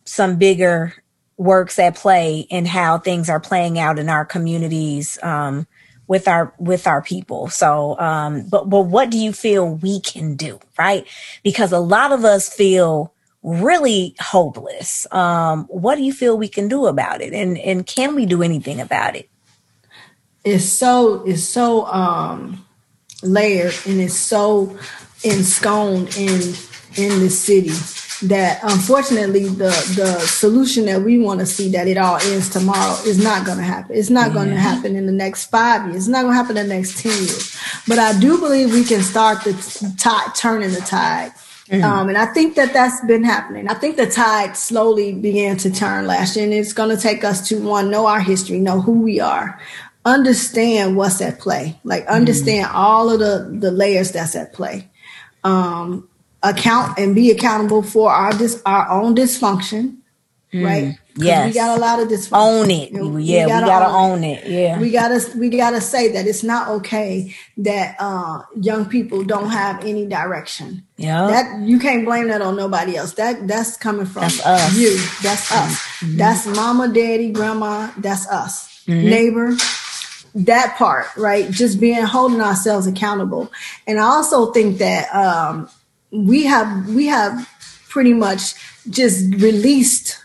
[0.05, 0.95] some bigger
[1.37, 5.19] works at play in how things are playing out in our communities.
[5.23, 5.67] Um,
[6.07, 7.49] with our with our people.
[7.49, 11.07] So um but but what do you feel we can do right?
[11.43, 13.13] Because a lot of us feel
[13.43, 15.07] really hopeless.
[15.13, 17.33] Um what do you feel we can do about it?
[17.33, 19.29] And and can we do anything about it?
[20.45, 22.65] It's so it's so um
[23.23, 24.79] layered and it's so
[25.23, 26.55] ensconced in
[26.97, 27.73] in the city
[28.29, 32.97] that unfortunately the the solution that we want to see that it all ends tomorrow
[33.05, 33.97] is not going to happen.
[33.97, 35.97] It's not going to happen in the next five years.
[35.97, 37.57] It's not going to happen in the next ten years.
[37.87, 39.53] But I do believe we can start the
[39.99, 41.33] tide turning the tide.
[41.69, 41.83] Mm-hmm.
[41.83, 43.69] Um, and I think that that's been happening.
[43.69, 47.25] I think the tide slowly began to turn last year, and it's going to take
[47.25, 49.59] us to one know our history, know who we are,
[50.05, 52.77] understand what's at play, like understand mm-hmm.
[52.77, 54.91] all of the the layers that's at play.
[55.43, 56.09] Um,
[56.45, 59.97] account and be accountable for our dis- our own dysfunction,
[60.53, 60.99] mm, right?
[61.17, 62.33] Yes, we got a lot of dysfunction.
[62.33, 63.45] Own it, you know, yeah.
[63.45, 64.45] We gotta, we gotta own, own it.
[64.45, 64.51] it.
[64.51, 69.51] Yeah, we gotta we gotta say that it's not okay that uh, young people don't
[69.51, 70.85] have any direction.
[70.97, 73.15] Yeah, that you can't blame that on nobody else.
[73.15, 74.77] That that's coming from that's us.
[74.77, 74.97] you.
[75.23, 75.79] That's us.
[76.01, 76.17] Mm-hmm.
[76.19, 77.91] That's mama, daddy, grandma.
[77.97, 78.85] That's us.
[78.87, 79.09] Mm-hmm.
[79.09, 79.57] Neighbor
[80.35, 81.51] that part, right?
[81.51, 83.53] Just being holding ourselves accountable.
[83.87, 85.69] And I also think that um,
[86.15, 87.49] we have we have
[87.89, 88.55] pretty much
[88.89, 90.21] just released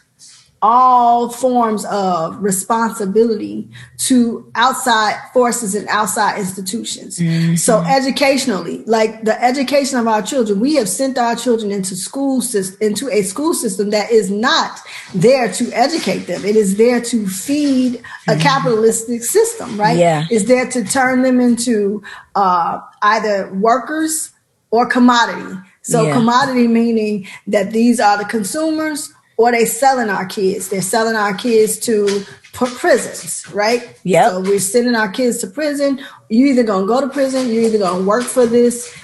[0.62, 7.18] all forms of responsibility to outside forces and outside institutions.
[7.18, 7.56] Mm-hmm.
[7.56, 12.44] So educationally, like the education of our children, we have sent our children into school
[12.82, 14.80] into a school system that is not
[15.14, 16.44] there to educate them.
[16.44, 18.42] It is there to feed a mm-hmm.
[18.42, 19.98] capitalistic system, right?
[19.98, 20.26] Yeah.
[20.30, 22.04] It's there to turn them into
[22.36, 24.32] uh, either workers
[24.72, 25.58] or commodity.
[25.90, 26.14] So yeah.
[26.14, 30.70] commodity meaning that these are the consumers or they selling our kids.
[30.70, 34.00] They're selling our kids to prisons, right?
[34.04, 34.30] Yeah.
[34.30, 36.00] So we're sending our kids to prison.
[36.30, 38.96] You either gonna go to prison, you're either gonna work for this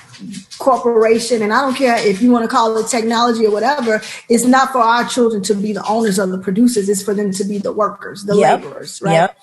[0.57, 4.01] corporation, and I don't care if you want to call it technology or whatever.
[4.29, 6.87] It's not for our children to be the owners of the producers.
[6.87, 8.63] It's for them to be the workers, the yep.
[8.63, 9.13] laborers, right?
[9.13, 9.37] Yep.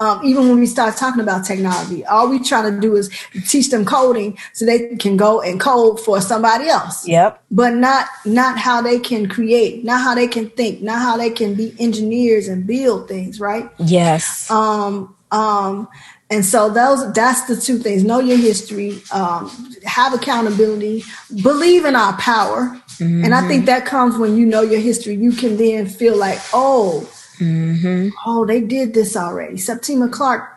[0.00, 3.10] Um, even when we start talking about technology, all we try to do is
[3.48, 7.06] teach them coding so they can go and code for somebody else.
[7.06, 7.42] Yep.
[7.50, 11.30] But not not how they can create, not how they can think, not how they
[11.30, 13.68] can be engineers and build things, right?
[13.78, 14.48] Yes.
[14.50, 15.88] Um, um,
[16.30, 18.04] and so those that's the two things.
[18.04, 19.50] Know your history, um,
[19.84, 21.02] have accountability,
[21.42, 22.80] believe in our power.
[22.98, 23.24] Mm-hmm.
[23.24, 25.14] And I think that comes when you know your history.
[25.14, 28.10] You can then feel like, oh, Mm-hmm.
[28.26, 29.56] Oh, they did this already.
[29.56, 30.50] Septima Clark,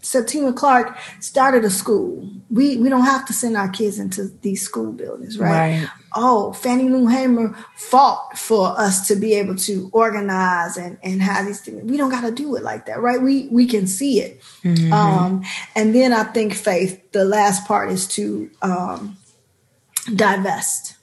[0.00, 2.28] Septima Clark started a school.
[2.50, 5.80] We we don't have to send our kids into these school buildings, right?
[5.80, 5.88] right.
[6.14, 11.46] Oh, Fannie Lou Hamer fought for us to be able to organize and, and have
[11.46, 11.82] these things.
[11.90, 13.20] We don't got to do it like that, right?
[13.20, 14.40] We we can see it.
[14.62, 14.92] Mm-hmm.
[14.92, 15.42] Um,
[15.74, 17.00] and then I think faith.
[17.12, 19.16] The last part is to um,
[20.14, 20.96] divest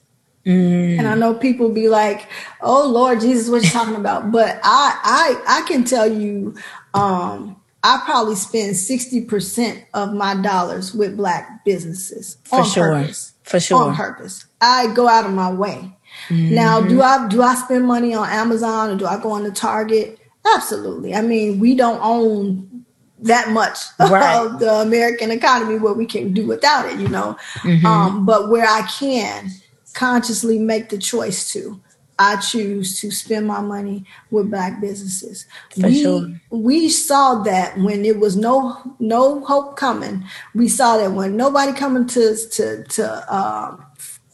[0.46, 0.98] Mm.
[0.98, 2.26] And I know people be like,
[2.60, 4.98] "Oh Lord Jesus, what you talking about?" But I,
[5.44, 6.54] I, I can tell you,
[6.94, 12.92] um, I probably spend sixty percent of my dollars with black businesses for on sure.
[12.92, 13.32] purpose.
[13.44, 14.46] For sure, on purpose.
[14.60, 15.92] I go out of my way.
[16.28, 16.54] Mm-hmm.
[16.54, 19.52] Now, do I do I spend money on Amazon or do I go on the
[19.52, 20.18] Target?
[20.56, 21.14] Absolutely.
[21.14, 22.84] I mean, we don't own
[23.20, 24.44] that much right.
[24.44, 27.36] of the American economy where we can do without it, you know.
[27.58, 27.86] Mm-hmm.
[27.86, 29.50] Um, but where I can
[29.94, 31.80] consciously make the choice to.
[32.18, 35.46] I choose to spend my money with black businesses.
[35.70, 36.28] For we sure.
[36.50, 40.24] we saw that when it was no no hope coming.
[40.54, 43.76] We saw that when nobody coming to to to uh,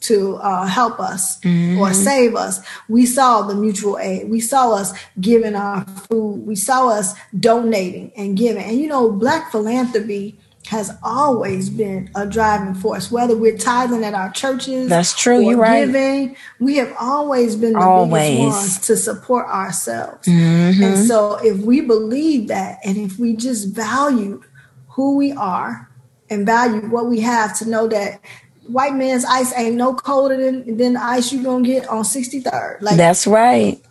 [0.00, 1.78] to uh, help us mm-hmm.
[1.78, 2.60] or save us.
[2.88, 4.28] We saw the mutual aid.
[4.28, 6.46] We saw us giving our food.
[6.46, 8.62] We saw us donating and giving.
[8.62, 10.38] And you know, black philanthropy
[10.68, 13.10] has always been a driving force.
[13.10, 15.40] Whether we're tithing at our churches, that's true.
[15.40, 15.86] You're right.
[15.86, 18.38] Giving, we have always been the always.
[18.38, 20.26] biggest ones to support ourselves.
[20.28, 20.82] Mm-hmm.
[20.82, 24.42] And so, if we believe that, and if we just value
[24.88, 25.90] who we are
[26.28, 28.20] and value what we have, to know that
[28.66, 32.82] white man's ice ain't no colder than than the ice you're gonna get on 63rd.
[32.82, 33.82] Like that's right.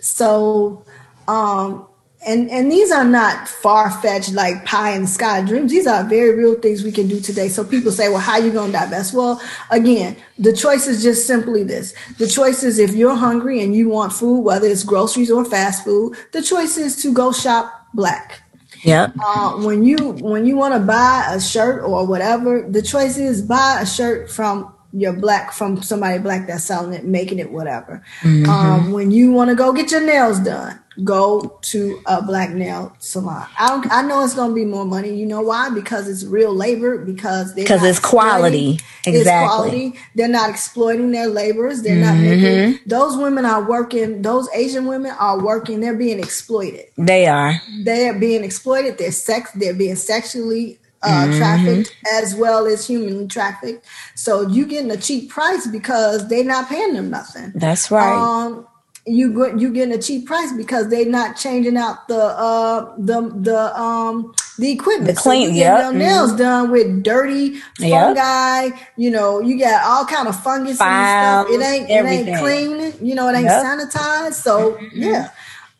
[0.00, 0.84] So,
[1.26, 1.86] um,
[2.24, 5.70] and and these are not far-fetched like pie in the sky dreams.
[5.70, 7.48] These are very real things we can do today.
[7.48, 9.14] So people say well how are you going to divest?
[9.14, 11.94] Well again the choice is just simply this.
[12.18, 15.84] The choice is if you're hungry and you want food whether it's groceries or fast
[15.84, 18.42] food the choice is to go shop black.
[18.82, 19.12] Yeah.
[19.24, 23.40] Uh, when you when you want to buy a shirt or whatever, the choice is
[23.40, 28.04] buy a shirt from your black from somebody black that's selling it, making it whatever.
[28.20, 28.48] Mm-hmm.
[28.48, 32.94] Um, when you want to go get your nails done, go to a black nail
[32.98, 33.46] salon.
[33.58, 35.14] I don't, I know it's going to be more money.
[35.14, 35.70] You know why?
[35.70, 36.98] Because it's real labor.
[36.98, 38.78] Because because it's quality.
[39.06, 39.12] Exactly.
[39.12, 39.94] It's quality.
[40.14, 41.82] They're not exploiting their laborers.
[41.82, 42.42] They're not mm-hmm.
[42.42, 42.80] making.
[42.86, 44.20] Those women are working.
[44.20, 45.80] Those Asian women are working.
[45.80, 46.86] They're being exploited.
[46.98, 47.54] They are.
[47.84, 48.98] They're being exploited.
[48.98, 49.50] They're sex.
[49.52, 51.38] They're being sexually uh, mm-hmm.
[51.38, 53.86] trafficked as well as humanly trafficked.
[54.14, 57.52] So you getting a cheap price because they're not paying them nothing.
[57.54, 58.14] That's right.
[58.14, 58.66] Um,
[59.04, 63.80] you you getting a cheap price because they're not changing out the uh the the
[63.80, 65.16] um the equipment.
[65.16, 65.90] The clean, so yeah.
[65.90, 66.38] Nails mm-hmm.
[66.38, 68.66] done with dirty fungi.
[68.66, 68.78] Yep.
[68.96, 71.68] You know, you got all kind of fungus Files, and stuff.
[71.68, 72.28] It ain't everything.
[72.28, 73.08] it ain't clean.
[73.08, 73.64] You know, it ain't yep.
[73.64, 74.34] sanitized.
[74.34, 75.02] So mm-hmm.
[75.02, 75.30] yeah,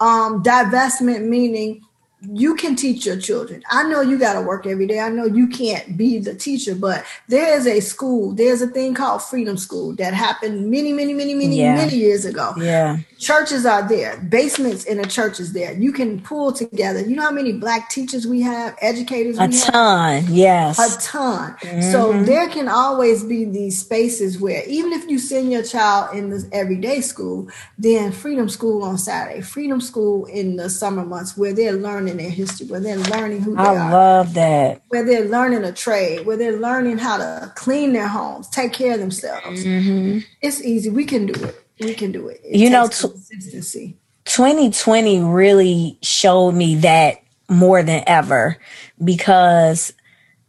[0.00, 1.84] um, divestment meaning
[2.30, 3.62] you can teach your children.
[3.70, 5.00] I know you got to work every day.
[5.00, 8.94] I know you can't be the teacher, but there is a school, there's a thing
[8.94, 11.74] called Freedom School that happened many, many, many, many, yeah.
[11.74, 12.52] many years ago.
[12.56, 12.98] Yeah.
[13.22, 15.72] Churches are there, basements in a church is there.
[15.74, 17.00] You can pull together.
[17.00, 19.38] You know how many black teachers we have, educators?
[19.38, 20.28] A ton, have?
[20.28, 20.76] yes.
[20.80, 21.54] A ton.
[21.60, 21.92] Mm-hmm.
[21.92, 26.30] So there can always be these spaces where even if you send your child in
[26.30, 27.48] this everyday school,
[27.78, 32.28] then Freedom School on Saturday, Freedom School in the summer months where they're learning their
[32.28, 33.78] history, where they're learning who they I are.
[33.78, 34.82] I love that.
[34.88, 38.94] Where they're learning a trade, where they're learning how to clean their homes, take care
[38.94, 39.64] of themselves.
[39.64, 40.26] Mm-hmm.
[40.40, 40.90] It's easy.
[40.90, 41.61] We can do it.
[41.80, 42.40] We can do it.
[42.44, 43.96] it you know, t- consistency.
[44.24, 48.56] 2020 really showed me that more than ever
[49.02, 49.92] because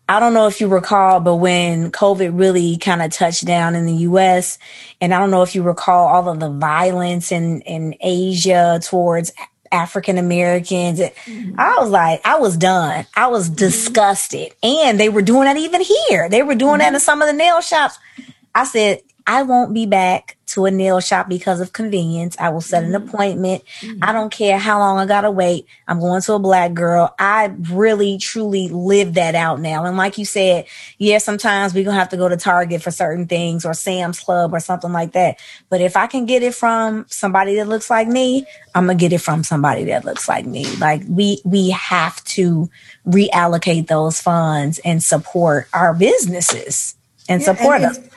[0.07, 3.85] I don't know if you recall, but when COVID really kind of touched down in
[3.85, 4.59] the US,
[5.01, 9.31] and I don't know if you recall all of the violence in, in Asia towards
[9.71, 10.99] African Americans.
[10.99, 11.59] Mm-hmm.
[11.59, 13.05] I was like, I was done.
[13.15, 13.55] I was mm-hmm.
[13.55, 14.53] disgusted.
[14.61, 16.29] And they were doing that even here.
[16.29, 16.79] They were doing mm-hmm.
[16.79, 17.97] that in some of the nail shops.
[18.53, 22.35] I said, I won't be back to a nail shop because of convenience.
[22.39, 22.95] I will set mm-hmm.
[22.95, 23.63] an appointment.
[23.79, 24.03] Mm-hmm.
[24.03, 25.65] I don't care how long I gotta wait.
[25.87, 27.15] I'm going to a black girl.
[27.17, 29.85] I really truly live that out now.
[29.85, 30.65] And like you said,
[30.97, 34.53] yeah, sometimes we're gonna have to go to Target for certain things or Sam's Club
[34.53, 35.39] or something like that.
[35.69, 38.45] But if I can get it from somebody that looks like me,
[38.75, 40.65] I'm gonna get it from somebody that looks like me.
[40.75, 42.69] Like we we have to
[43.07, 46.95] reallocate those funds and support our businesses
[47.29, 48.09] and yeah, support and them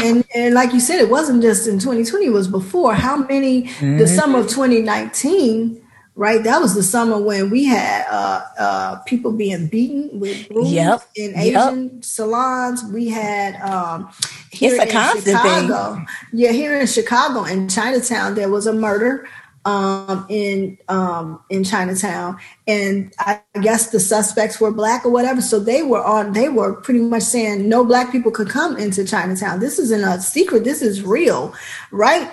[0.00, 2.94] and and like you said, it wasn't just in 2020; it was before.
[2.94, 3.64] How many?
[3.64, 3.98] Mm-hmm.
[3.98, 5.82] The summer of 2019,
[6.14, 6.42] right?
[6.42, 11.02] That was the summer when we had uh, uh, people being beaten with brooms yep.
[11.16, 12.04] in Asian yep.
[12.04, 12.84] salons.
[12.84, 14.10] We had um,
[14.50, 14.90] here it's in
[15.22, 16.06] Chicago, thing.
[16.32, 19.28] yeah, here in Chicago in Chinatown, there was a murder
[19.64, 25.40] um, in um, in Chinatown, and I guess the suspects were black or whatever.
[25.42, 26.32] So they were on.
[26.32, 29.60] They were pretty much saying no black people could come into Chinatown.
[29.60, 30.64] This isn't a secret.
[30.64, 31.54] This is real,
[31.90, 32.30] right?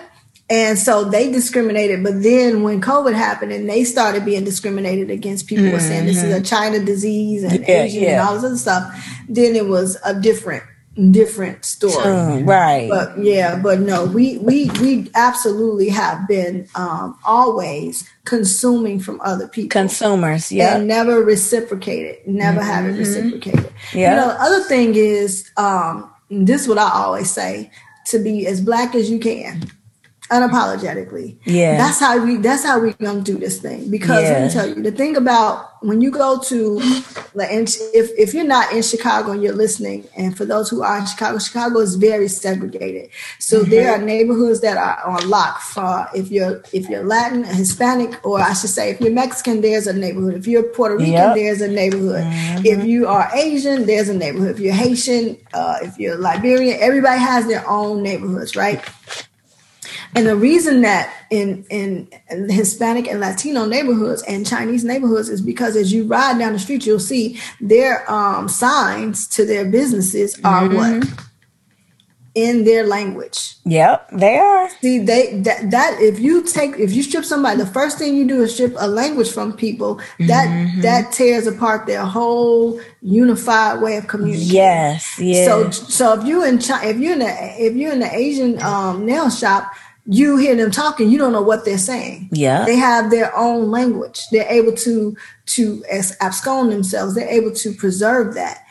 [0.49, 2.03] And so they discriminated.
[2.03, 5.73] But then when COVID happened and they started being discriminated against, people mm-hmm.
[5.73, 6.43] were saying this is a mm-hmm.
[6.43, 8.11] China disease and yeah, Asian yeah.
[8.11, 9.25] and all this other stuff.
[9.27, 10.63] Then it was a different
[11.11, 11.93] different story.
[11.93, 12.89] Mm, right.
[12.89, 19.47] But yeah, but no, we we we absolutely have been um, always consuming from other
[19.47, 19.69] people.
[19.69, 20.77] Consumers, yeah.
[20.77, 22.27] And never reciprocated.
[22.27, 22.69] Never mm-hmm.
[22.69, 23.71] have it reciprocated.
[23.93, 24.11] Yeah.
[24.11, 27.71] You know, the other thing is um, this is what I always say
[28.07, 29.69] to be as black as you can
[30.29, 31.37] unapologetically.
[31.45, 31.77] Yeah.
[31.77, 33.89] That's how we that's how we're gonna do this thing.
[33.89, 34.31] Because yeah.
[34.31, 36.79] let me tell you, the thing about when you go to
[37.33, 40.99] like if if you're not in Chicago and you're listening, and for those who are
[40.99, 43.09] in Chicago, Chicago is very segregated.
[43.39, 43.69] So mm-hmm.
[43.69, 48.39] there are neighborhoods that are on lock for if you're if you're Latin, Hispanic, or
[48.39, 50.35] I should say if you're Mexican, there's a neighborhood.
[50.35, 51.35] If you're Puerto Rican, yep.
[51.35, 52.23] there's a neighborhood.
[52.23, 52.65] Mm-hmm.
[52.65, 54.51] If you are Asian, there's a neighborhood.
[54.51, 58.83] If you're Haitian, uh, if you're Liberian, everybody has their own neighborhoods, right?
[60.17, 62.09] And the reason that in, in
[62.49, 66.85] Hispanic and Latino neighborhoods and Chinese neighborhoods is because as you ride down the street,
[66.85, 70.99] you'll see their um, signs to their businesses are Mm-hmm.
[70.99, 71.23] what
[72.35, 73.55] in their language.
[73.65, 74.69] Yep, they are.
[74.81, 78.27] See, they that, that if you take if you strip somebody, the first thing you
[78.27, 79.99] do is strip a language from people.
[80.19, 80.81] That Mm-hmm.
[80.81, 84.53] that tears apart their whole unified way of communicating.
[84.53, 85.45] Yes, yeah.
[85.45, 88.61] So so if you in China, if you're in the if you're in the Asian
[88.61, 89.73] um, nail shop,
[90.07, 92.29] you hear them talking, you don't know what they're saying.
[92.31, 92.65] Yeah.
[92.65, 94.21] They have their own language.
[94.31, 95.15] They're able to
[95.47, 95.83] to
[96.21, 97.15] abscond themselves.
[97.15, 98.63] They're able to preserve that.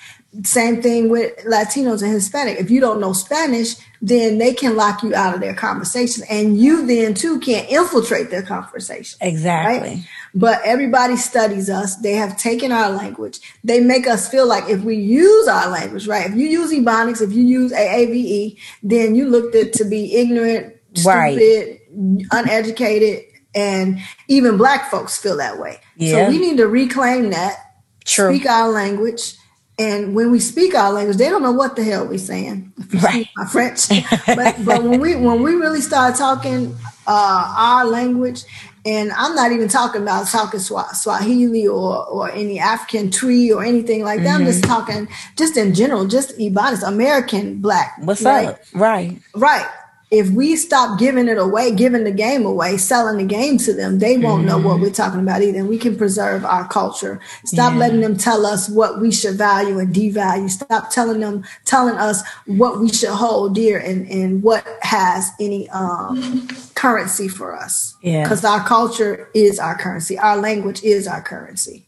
[0.42, 2.58] Same thing with Latinos and Hispanic.
[2.58, 6.58] If you don't know Spanish, then they can lock you out of their conversation, and
[6.58, 9.18] you then too can't infiltrate their conversation.
[9.22, 9.88] exactly.
[9.88, 10.08] Right?
[10.34, 11.96] But everybody studies us.
[11.96, 13.40] They have taken our language.
[13.64, 16.28] They make us feel like if we use our language, right?
[16.30, 20.75] If you use Ebonics, if you use AAVE, then you looked at to be ignorant,
[21.04, 21.36] Right.
[21.36, 23.24] stupid, uneducated,
[23.54, 25.78] and even black folks feel that way.
[25.96, 26.26] Yeah.
[26.26, 27.56] So we need to reclaim that,
[28.04, 28.34] True.
[28.36, 29.34] speak our language.
[29.78, 32.72] And when we speak our language, they don't know what the hell we're saying.
[33.02, 33.28] Right.
[33.36, 33.88] My French,
[34.26, 36.74] but but when we when we really start talking
[37.06, 38.44] uh, our language,
[38.86, 43.64] and I'm not even talking about talking Swa- Swahili or or any African tree or
[43.64, 44.40] anything like that.
[44.40, 44.70] I'm just Mm-hmm.
[44.72, 47.96] talking just in general, just Ebonics, American black.
[48.00, 48.48] What's right?
[48.48, 48.60] up?
[48.72, 49.18] Right.
[49.34, 49.66] Right.
[50.10, 53.98] If we stop giving it away, giving the game away, selling the game to them,
[53.98, 55.58] they won't know what we're talking about either.
[55.58, 57.18] And we can preserve our culture.
[57.44, 57.78] Stop Yeah.
[57.80, 60.48] letting them tell us what we should value and devalue.
[60.48, 65.68] Stop telling them, telling us what we should hold dear and, and what has any
[65.70, 66.46] um,
[66.76, 67.96] currency for us.
[68.00, 68.22] Yeah.
[68.22, 70.16] Because our culture is our currency.
[70.16, 71.84] Our language is our currency.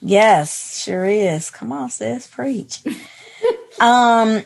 [0.00, 1.50] Yes, sure is.
[1.50, 2.82] Come on, sis, preach.
[3.80, 4.42] um,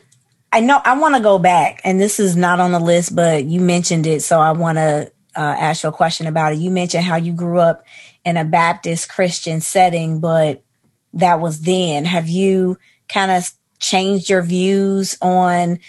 [0.55, 3.45] I know I want to go back, and this is not on the list, but
[3.45, 6.61] you mentioned it, so I want to uh, ask you a question about it.
[6.61, 7.85] You mentioned how you grew up
[8.25, 10.63] in a Baptist Christian setting, but
[11.15, 12.05] that was then.
[12.05, 12.79] Have you
[13.09, 13.51] kind of
[13.81, 15.81] changed your views on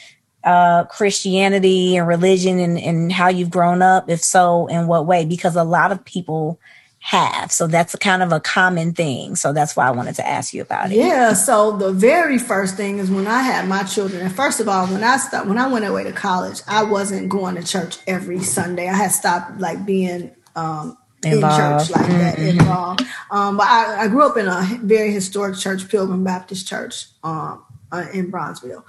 [0.43, 4.09] uh, Christianity and religion and, and how you've grown up?
[4.09, 5.25] If so, in what way?
[5.25, 6.59] Because a lot of people
[7.05, 7.51] have.
[7.51, 9.35] So that's a kind of a common thing.
[9.35, 10.97] So that's why I wanted to ask you about it.
[10.97, 11.33] Yeah.
[11.33, 14.23] So the very first thing is when I had my children.
[14.23, 17.29] And first of all, when I stopped, when I went away to college, I wasn't
[17.29, 18.89] going to church every Sunday.
[18.89, 23.01] I had stopped like being um, in church like that involved.
[23.29, 27.64] Um, but I, I grew up in a very historic church, Pilgrim Baptist Church, um,
[27.91, 28.83] uh, in Bronzeville,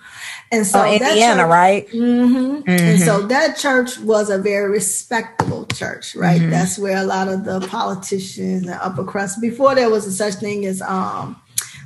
[0.51, 1.89] and so Oh, Indiana, church- right?
[1.91, 6.41] hmm And so that church was a very respectable church, right?
[6.41, 6.51] Mm-hmm.
[6.51, 10.35] That's where a lot of the politicians, the upper crust, before there was a such
[10.35, 11.41] thing as um,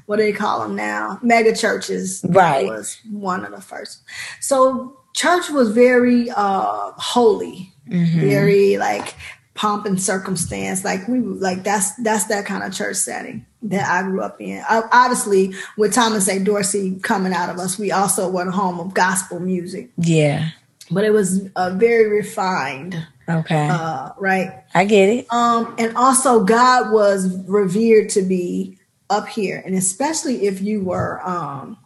[0.07, 1.19] what do they call them now?
[1.23, 2.25] Mega churches.
[2.29, 2.67] Right.
[2.67, 4.03] was one of the first.
[4.41, 8.21] So church was very uh, holy, Mm-hmm.
[8.21, 9.15] very like
[9.55, 10.85] pomp and circumstance.
[10.85, 14.63] Like we like that's that's that kind of church setting that I grew up in.
[14.71, 16.39] Obviously, with Thomas A.
[16.43, 20.49] Dorsey coming out of us, we also were the home of gospel music Yeah.
[20.91, 22.97] but it was uh, very refined,
[23.29, 23.69] Okay.
[23.71, 24.65] uh, right?
[24.75, 25.31] I get it.
[25.33, 28.79] Um, and also, God was revered to be
[29.11, 31.77] up here, and especially if you were um,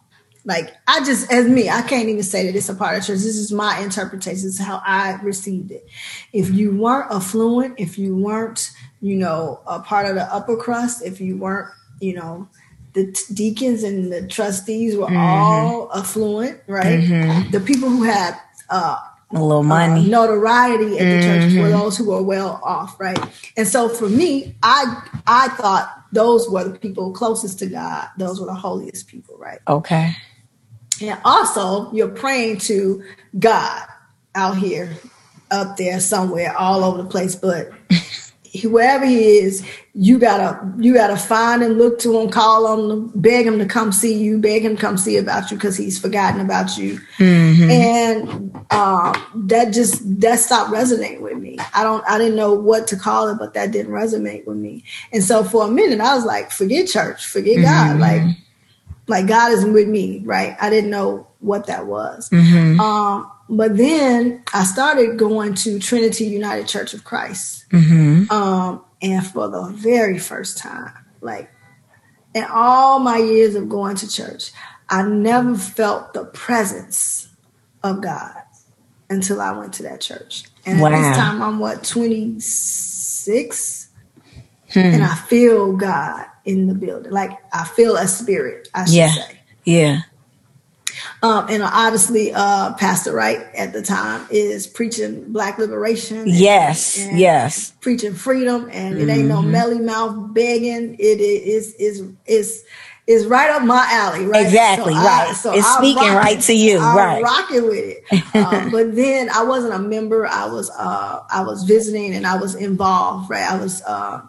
[0.45, 3.17] like I just as me, I can't even say that it's a part of church.
[3.19, 4.35] This is my interpretation.
[4.43, 5.87] This is how I received it.
[6.33, 8.71] If you weren't affluent, if you weren't,
[9.01, 11.69] you know, a part of the upper crust, if you weren't,
[11.99, 12.47] you know.
[12.93, 17.01] The t- deacons and the trustees were all affluent, right?
[17.51, 18.39] The people who had
[18.69, 18.97] uh,
[19.31, 20.07] A little uh, money.
[20.09, 23.19] notoriety at the church were those who were well off, right?
[23.57, 28.07] And so for me, I I thought those were the people closest to God.
[28.17, 29.59] Those were the holiest people, right?
[29.67, 30.15] okay.
[31.01, 33.03] And also, you're praying to
[33.37, 33.87] God
[34.33, 34.95] out here,
[35.51, 37.35] up there somewhere, all over the place.
[37.35, 37.71] But
[38.61, 39.65] whoever He is,
[39.97, 43.65] you gotta you gotta find him, look to him, call on him, beg him to
[43.65, 46.99] come see you, beg him to come see about you because he's forgotten about you.
[47.71, 49.13] And um,
[49.47, 51.57] that just that stopped resonating with me.
[51.73, 54.83] I don't I didn't know what to call it, but that didn't resonate with me.
[55.13, 58.21] And so for a minute, I was like, forget church, forget God, like
[59.07, 60.55] like God is with me, right?
[60.59, 62.29] I didn't know what that was.
[62.79, 67.65] Um, but then I started going to Trinity United Church of Christ.
[68.31, 70.91] Um, and for the very first time,
[71.21, 71.49] like
[72.33, 74.51] in all my years of going to church,
[74.89, 77.27] I never felt the presence
[77.83, 78.33] of God
[79.09, 80.45] until I went to that church.
[80.65, 80.97] And at Wow.
[80.97, 83.89] this time, I'm what, 26?
[84.93, 87.11] And I feel God in the building.
[87.11, 89.13] Like I feel a spirit, I should Yeah.
[89.13, 89.39] say.
[89.65, 89.99] Yeah.
[91.21, 96.19] Um, and obviously, uh, Pastor Wright at the time is preaching black liberation.
[96.19, 97.73] and- Yes, and yes.
[97.81, 99.51] Preaching freedom, and it ain't no Mm-hmm.
[99.51, 100.95] melly mouth begging.
[100.99, 102.63] It is is is
[103.07, 104.45] is right up my alley, right?
[104.45, 105.35] Exactly, right.
[105.35, 107.21] So It's speaking rock right to you, I'm right.
[107.23, 108.03] Rocking with it.
[108.33, 110.25] Uh, but then I wasn't a member.
[110.25, 113.51] I was uh, I was visiting and I was involved, right?
[113.51, 113.81] I was.
[113.83, 114.21] Uh,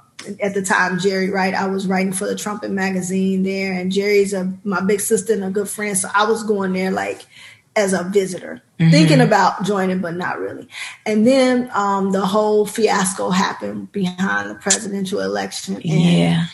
[0.43, 4.33] at the time, Jeri Wright, I was writing for the Trumpet magazine there, and Jeri's
[4.33, 7.27] a my big sister and a good friend, so I was going there like
[7.77, 8.91] as a visitor, Mm-hmm.
[8.91, 10.69] thinking about joining, but not really.
[11.07, 16.47] And then um, the whole fiasco happened behind the presidential election, and Yeah.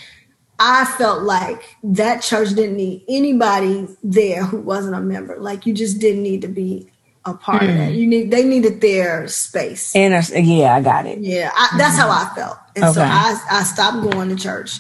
[0.61, 5.37] I felt like that church didn't need anybody there who wasn't a member.
[5.41, 6.89] Like you just didn't need to be
[7.25, 7.77] a part of Mm.
[7.79, 7.93] that.
[7.95, 9.95] You need they needed their space.
[9.97, 10.13] And
[10.47, 11.19] yeah, I got it.
[11.19, 14.79] Yeah, I, that's how I felt, and so I I stopped going to church,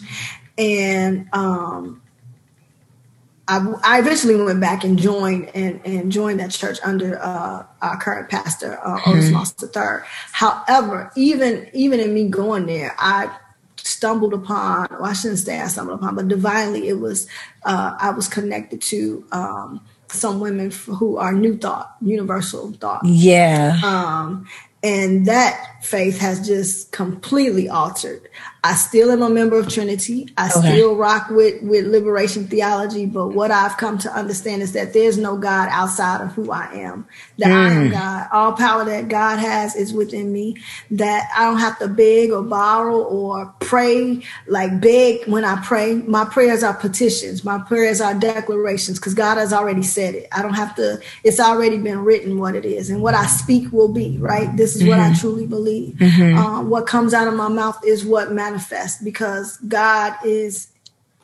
[0.58, 2.02] and um,
[3.48, 8.00] I I eventually went back and joined and and joined that church under uh, our
[8.00, 10.04] current pastor uh, Otis Moss III.
[10.32, 13.34] However, even even in me going there, I
[13.76, 14.86] stumbled upon.
[14.90, 17.26] Well, I shouldn't say I stumbled upon, but divinely it was.
[17.64, 19.24] Uh, I was connected to.
[19.32, 23.80] Um, some women f- who are new thought, universal thought, Yeah.
[23.82, 24.46] um,
[24.82, 28.28] and that faith has just completely altered.
[28.64, 30.28] I still am a member of Trinity.
[30.38, 30.74] I Okay.
[30.74, 35.18] still rock with with liberation theology, but what I've come to understand is that there's
[35.18, 37.04] no God outside of who I am.
[37.38, 37.92] That I am hmm.
[37.92, 38.28] God.
[38.30, 40.58] All power that God has is within me.
[40.92, 45.96] That I don't have to beg or borrow or pray like beg when I pray.
[45.96, 47.42] My prayers are petitions.
[47.44, 50.28] My prayers are declarations because God has already said it.
[50.30, 51.00] I don't have to.
[51.24, 54.56] It's already been written what it is, and what I speak will be right.
[54.56, 55.20] This is what I mm-hmm.
[55.20, 55.71] truly believe.
[56.36, 60.68] Um, what comes out of my mouth is what manifests because God is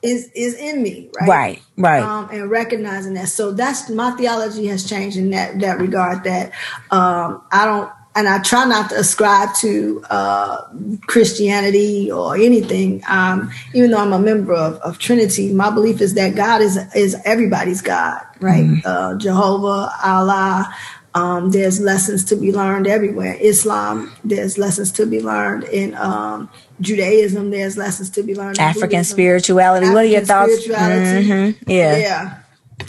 [0.03, 1.29] is is in me, right?
[1.29, 1.63] Right.
[1.77, 2.03] Right.
[2.03, 3.29] um, and recognizing that.
[3.29, 6.25] So that's my theology has changed in that that regard.
[6.25, 6.53] That
[6.91, 10.69] um, I don't, and I try not to ascribe to uh,
[11.07, 13.03] Christianity or anything.
[13.09, 16.77] Um, even though I'm a member of, of Trinity, my belief is that God is
[16.95, 18.65] is everybody's God, right?
[18.85, 20.73] Uh, Jehovah, Allah.
[21.15, 23.37] Um, there's lessons to be learned everywhere.
[23.41, 26.49] Islam, there's lessons to be learned in um,
[26.81, 27.51] Judaism.
[27.51, 28.59] There's lessons to be learned.
[28.61, 29.15] African Buddhism.
[29.17, 29.87] spirituality.
[29.89, 30.67] what are your thoughts?
[30.67, 31.57] Mhm.
[31.67, 31.97] Yeah.
[31.97, 32.35] Yeah.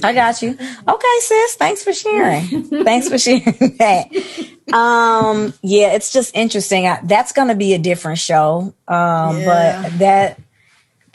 [0.04, 0.52] I got you.
[0.88, 1.56] Okay, sis.
[1.56, 2.44] Thanks for sharing.
[2.84, 3.42] Thanks for sharing
[3.80, 4.08] that.
[4.72, 6.86] Um, yeah, it's just interesting.
[6.88, 8.74] I, that's going to be a different show.
[8.88, 9.82] Um, Yeah.
[9.90, 10.40] but that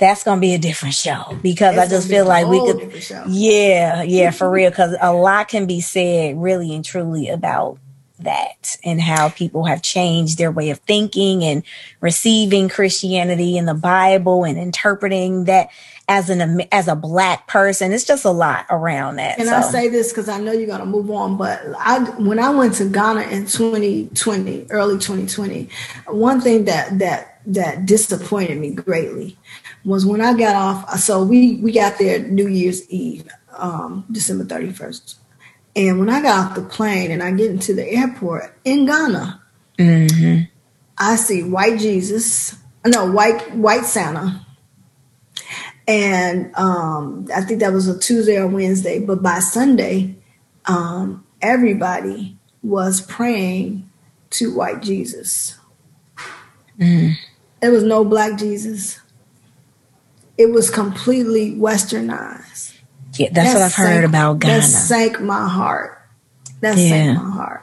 [0.04, 3.26] that's to be a different show because I just feel like we could.
[3.28, 4.70] Yeah, yeah, for real.
[4.74, 7.78] Because a lot can be said, really and truly, about
[8.18, 11.62] that and how people have changed their way of thinking and
[12.00, 15.68] receiving Christianity and the Bible and interpreting that
[16.08, 17.92] as an as a black person.
[17.92, 19.38] It's just a lot around that.
[19.38, 19.56] And so.
[19.56, 22.74] I say this because I know you're gonna move on, but I when I went
[22.74, 25.68] to Ghana in 2020, early 2020,
[26.08, 29.36] one thing that that that disappointed me greatly
[29.84, 30.98] was when I got off.
[30.98, 35.16] So we we got there New Year's Eve, um, December 31st,
[35.76, 39.40] and when I got off the plane and I get into the airport in Ghana,
[40.98, 42.56] I see white Jesus,
[42.86, 44.44] no white white Santa,
[45.86, 49.00] and um, I think that was a Tuesday or Wednesday.
[49.00, 50.16] But by Sunday,
[50.66, 53.88] um, everybody was praying
[54.30, 55.58] to white Jesus.
[57.60, 59.00] There was no black Jesus.
[60.36, 62.74] It was completely westernized.
[63.16, 64.60] Yeah, that's what I've heard about Ghana.
[64.60, 66.00] That sank my heart.
[66.60, 66.88] That Yeah.
[66.88, 67.60] sank my heart.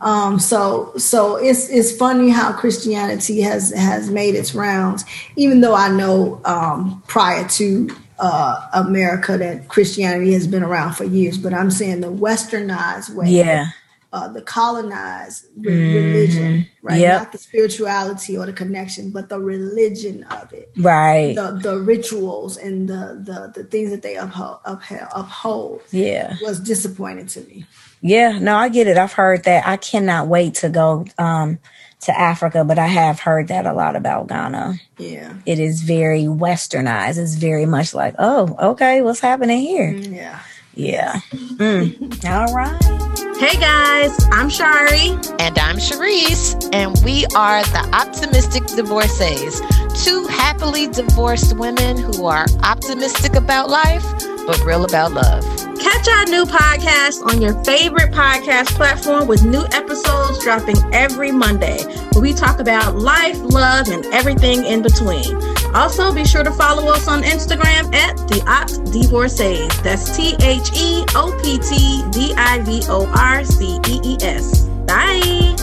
[0.00, 5.04] Um, so so it's it's funny how Christianity has has made its rounds.
[5.36, 7.88] Even though I know um, prior to
[8.18, 13.30] uh, America that Christianity has been around for years, but I'm saying the westernized way,
[13.30, 13.68] yeah,
[14.14, 16.94] uh, the colonized re- religion, right?
[16.94, 17.00] Mm-hmm.
[17.02, 17.22] Yep.
[17.22, 21.34] Not the spirituality or the connection, but the religion of it right.
[21.34, 26.60] the the rituals and the the, the things that they uphold, uphold uphold yeah, was
[26.60, 27.66] disappointing to me.
[28.00, 28.38] yeah.
[28.38, 28.96] No, I get it.
[28.96, 29.66] I've heard that.
[29.66, 31.58] I cannot wait to go um,
[32.06, 34.74] to Africa, but I have heard that a lot about Ghana.
[34.98, 37.18] Yeah, It is very westernized.
[37.18, 39.90] It's very much like, oh, okay, what's happening here?
[39.90, 40.38] yeah.
[40.76, 41.20] Yeah.
[41.32, 42.24] Mm.
[42.28, 42.93] All right.
[43.36, 45.10] Hey guys, I'm Shari.
[45.40, 49.60] And I'm Cherise, and we are the Optimistic Divorcees,
[50.04, 54.04] two happily divorced women who are optimistic about life,
[54.46, 55.42] but real about love.
[55.80, 61.82] Catch our new podcast on your favorite podcast platform with new episodes dropping every Monday,
[62.12, 65.53] where we talk about life, love, and everything in between.
[65.74, 69.68] Also, be sure to follow us on Instagram at the Opt Divorcees.
[69.82, 74.16] That's T H E O P T D I V O R C E E
[74.20, 74.66] S.
[74.86, 75.56] Bye.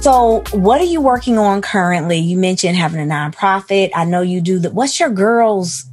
[0.00, 2.18] So, what are you working on currently?
[2.18, 3.90] You mentioned having a nonprofit.
[3.94, 4.72] I know you do that.
[4.72, 5.84] What's your girls?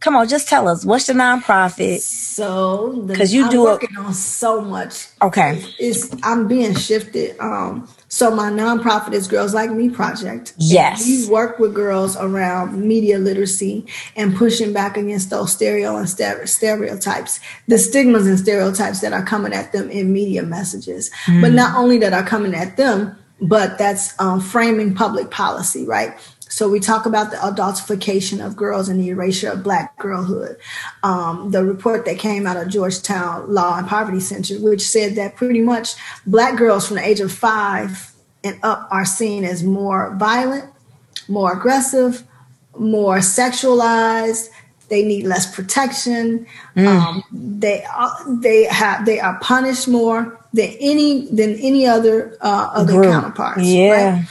[0.00, 2.00] Come on, just tell us what's the nonprofit.
[2.00, 5.08] So, because you I'm do working on so much.
[5.22, 7.36] Okay, it's, it's I'm being shifted.
[7.40, 10.54] Um, so my nonprofit is Girls Like Me Project.
[10.58, 11.06] Yes.
[11.06, 17.40] We work with girls around media literacy and pushing back against those stereo and stereotypes,
[17.66, 21.10] the stigmas and stereotypes that are coming at them in media messages.
[21.26, 21.42] Mm.
[21.42, 26.14] But not only that are coming at them, but that's um, framing public policy, right?
[26.48, 30.56] So we talk about the adultification of girls and the erasure of black girlhood.
[31.02, 35.36] Um, the report that came out of Georgetown Law and Poverty Center, which said that
[35.36, 35.94] pretty much
[36.24, 38.12] black girls from the age of five
[38.44, 40.72] and up are seen as more violent,
[41.28, 42.22] more aggressive,
[42.78, 44.48] more sexualized.
[44.88, 46.46] They need less protection.
[46.76, 46.86] Mm.
[46.86, 52.70] Um, they are, they have they are punished more than any than any other uh,
[52.72, 53.64] other counterparts.
[53.64, 54.18] Yeah.
[54.18, 54.28] Right?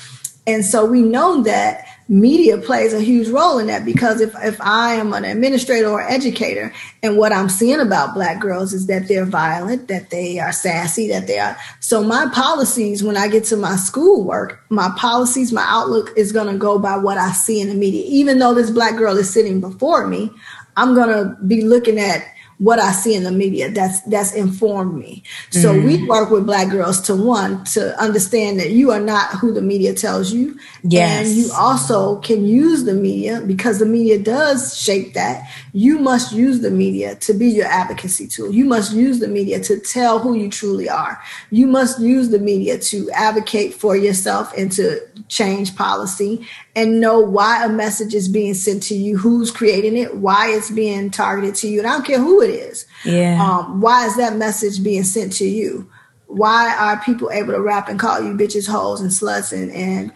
[0.47, 4.62] And so we know that media plays a huge role in that because if, if
[4.62, 9.08] I am an administrator or educator and what I'm seeing about black girls is that
[9.08, 13.43] they're violent, that they are sassy, that they are so my policies when I get
[13.45, 17.70] to my schoolwork, my policies, my outlook is gonna go by what I see in
[17.70, 18.03] the media.
[18.08, 20.30] Even though this black girl is sitting before me,
[20.78, 22.24] I'm gonna be looking at
[22.58, 25.24] what I see in the media that's that's informed me.
[25.49, 25.86] So mm.
[25.86, 29.62] we work with black girls to one to understand that you are not who the
[29.62, 30.58] media tells you.
[30.84, 31.28] Yes.
[31.28, 35.49] And you also can use the media because the media does shape that.
[35.74, 38.53] You must use the media to be your advocacy tool.
[38.53, 41.22] You must use the media to tell who you truly are.
[41.51, 47.20] You must use the media to advocate for yourself and to change policy and know
[47.20, 51.56] why a message is being sent to you, who's creating it, why it's being targeted
[51.56, 51.80] to you.
[51.80, 52.86] And I don't care who it is.
[53.06, 53.42] Yeah.
[53.42, 55.90] Um, why is that message being sent to you?
[56.28, 60.12] Why are people able to rap and call you bitches, hoes, and sluts and, and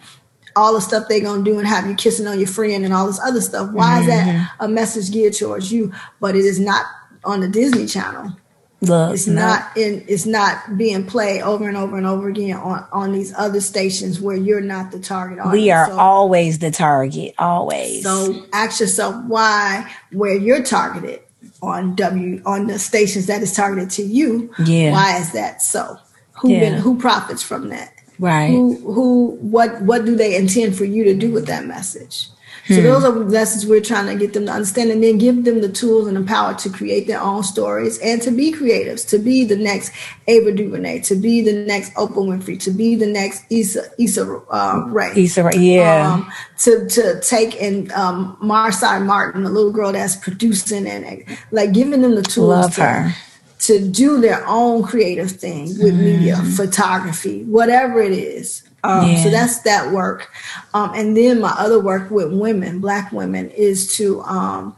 [0.54, 3.06] all the stuff they're gonna do and have you kissing on your friend and all
[3.06, 3.72] this other stuff?
[3.72, 4.00] Why mm-hmm.
[4.00, 4.64] is that mm-hmm.
[4.64, 5.92] a message geared towards you?
[6.20, 6.84] But it is not
[7.24, 8.36] on the Disney Channel.
[8.82, 9.34] It's no.
[9.34, 13.34] not in it's not being played over and over and over again on on these
[13.36, 15.52] other stations where you're not the target audience.
[15.52, 18.02] We are so, always the target, always.
[18.02, 21.20] So ask yourself why where you're targeted
[21.62, 24.52] on W on the stations that is targeted to you.
[24.64, 24.92] Yeah.
[24.92, 25.98] Why is that so?
[26.40, 26.60] Who yeah.
[26.60, 27.92] been, who profits from that?
[28.18, 28.48] Right.
[28.48, 32.28] Who who what what do they intend for you to do with that message?
[32.70, 32.82] So hmm.
[32.84, 35.60] those are the lessons we're trying to get them to understand and then give them
[35.60, 39.18] the tools and the power to create their own stories and to be creatives, to
[39.18, 39.92] be the next
[40.28, 44.84] Ava DuVernay, to be the next Oprah Winfrey, to be the next Issa, Issa uh,
[44.86, 45.12] Rae.
[45.16, 46.12] Issa Rae, yeah.
[46.12, 51.72] Um, to, to take and um, Marsai Martin, the little girl that's producing and like
[51.72, 52.48] giving them the tools.
[52.48, 53.14] Love to, her
[53.60, 56.04] to do their own creative thing with mm.
[56.04, 58.62] media, photography, whatever it is.
[58.82, 59.22] Um, yeah.
[59.22, 60.30] So that's that work.
[60.74, 64.76] Um, and then my other work with women, Black women, is to um,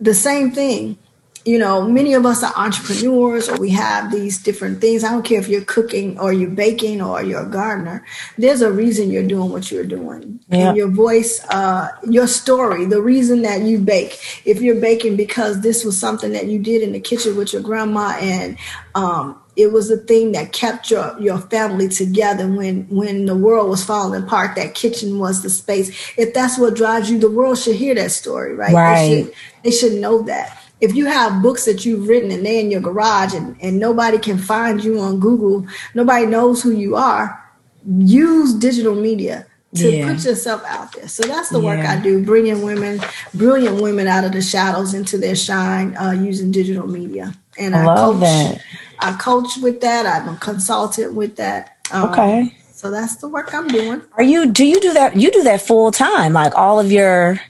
[0.00, 0.98] the same thing
[1.46, 5.04] you know, many of us are entrepreneurs or we have these different things.
[5.04, 8.04] I don't care if you're cooking or you're baking or you're a gardener.
[8.36, 10.40] There's a reason you're doing what you're doing.
[10.48, 10.68] Yeah.
[10.68, 14.42] And your voice, uh, your story, the reason that you bake.
[14.44, 17.62] If you're baking because this was something that you did in the kitchen with your
[17.62, 18.58] grandma and
[18.96, 23.68] um, it was the thing that kept your, your family together when when the world
[23.68, 27.58] was falling apart that kitchen was the space if that's what drives you the world
[27.58, 29.08] should hear that story right, right.
[29.08, 29.34] They, should,
[29.64, 32.80] they should know that if you have books that you've written and they're in your
[32.80, 37.42] garage and, and nobody can find you on Google, nobody knows who you are,
[37.86, 40.12] use digital media to yeah.
[40.12, 41.08] put yourself out there.
[41.08, 41.64] So that's the yeah.
[41.64, 43.00] work I do, bringing women,
[43.34, 47.34] brilliant women out of the shadows into their shine uh, using digital media.
[47.58, 48.62] And I, I coach, that.
[49.00, 50.06] I coach with that.
[50.06, 51.76] I'm a consultant with that.
[51.92, 52.56] Um, okay.
[52.72, 54.02] So that's the work I'm doing.
[54.18, 55.16] Are you, do you do that?
[55.16, 57.40] You do that full time, like all of your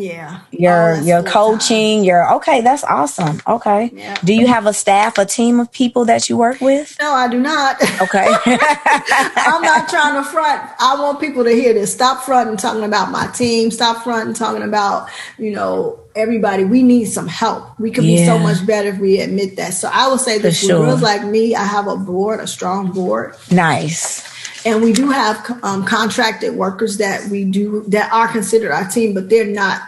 [0.00, 0.40] yeah.
[0.50, 2.04] Your oh, your coaching, time.
[2.04, 3.40] your okay, that's awesome.
[3.46, 3.90] Okay.
[3.92, 4.14] Yeah.
[4.24, 6.96] Do you have a staff, a team of people that you work with?
[7.00, 7.80] No, I do not.
[8.00, 8.26] Okay.
[8.46, 10.70] I'm not trying to front.
[10.80, 11.92] I want people to hear this.
[11.92, 13.70] Stop fronting talking about my team.
[13.70, 16.64] Stop fronting talking about, you know, everybody.
[16.64, 17.78] We need some help.
[17.78, 18.20] We could yeah.
[18.20, 19.74] be so much better if we admit that.
[19.74, 20.96] So I would say this For sure.
[20.96, 23.36] like me, I have a board, a strong board.
[23.50, 24.33] Nice
[24.64, 29.14] and we do have um, contracted workers that we do that are considered our team,
[29.14, 29.80] but they're not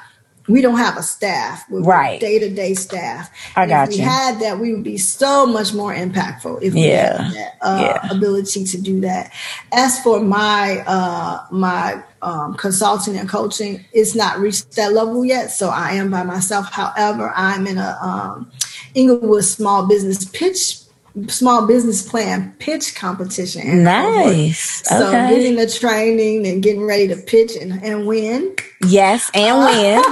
[0.49, 2.21] we don't have a staff, We're Right.
[2.21, 3.31] Day to day staff.
[3.57, 4.03] I And got if you.
[4.03, 7.21] we had that, we would be so much more impactful if we Yeah.
[7.23, 8.09] had that uh, Yeah.
[8.13, 9.33] ability to do that.
[9.73, 15.51] As for my uh, my um, consulting and coaching, it's not reached that level yet,
[15.51, 16.71] so I am by myself.
[16.73, 18.51] However, I'm in a um,
[18.95, 20.79] Englewood Small Business Pitch.
[21.29, 23.83] Small business plan pitch competition.
[23.83, 24.83] Nice.
[24.87, 25.31] So Okay.
[25.31, 28.55] getting the training and getting ready to pitch and, and win.
[28.87, 30.03] Yes, and win.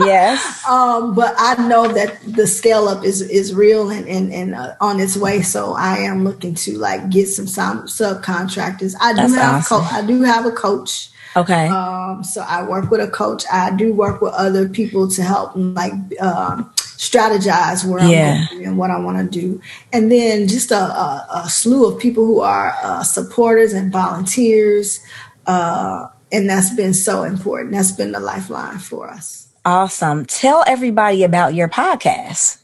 [0.06, 0.66] yes.
[0.68, 4.74] Um, but I know that the scale up is is real and and, and uh,
[4.80, 5.42] on its way.
[5.42, 8.96] So I am looking to like get some, some subcontractors.
[9.00, 9.80] I do That's have awesome.
[9.82, 11.10] co- I do have a coach.
[11.36, 11.68] Okay.
[11.68, 13.44] Um, so I work with a coach.
[13.52, 18.44] I do work with other people to help like um, strategize where Yeah.
[18.50, 19.60] I'm going and what I want to do,
[19.92, 25.00] and then just a, a, a slew of people who are uh, supporters and volunteers.
[25.46, 27.72] Uh, and that's been so important.
[27.72, 29.48] That's been the lifeline for us.
[29.64, 30.26] awesome.
[30.26, 32.58] Tell everybody about your podcast.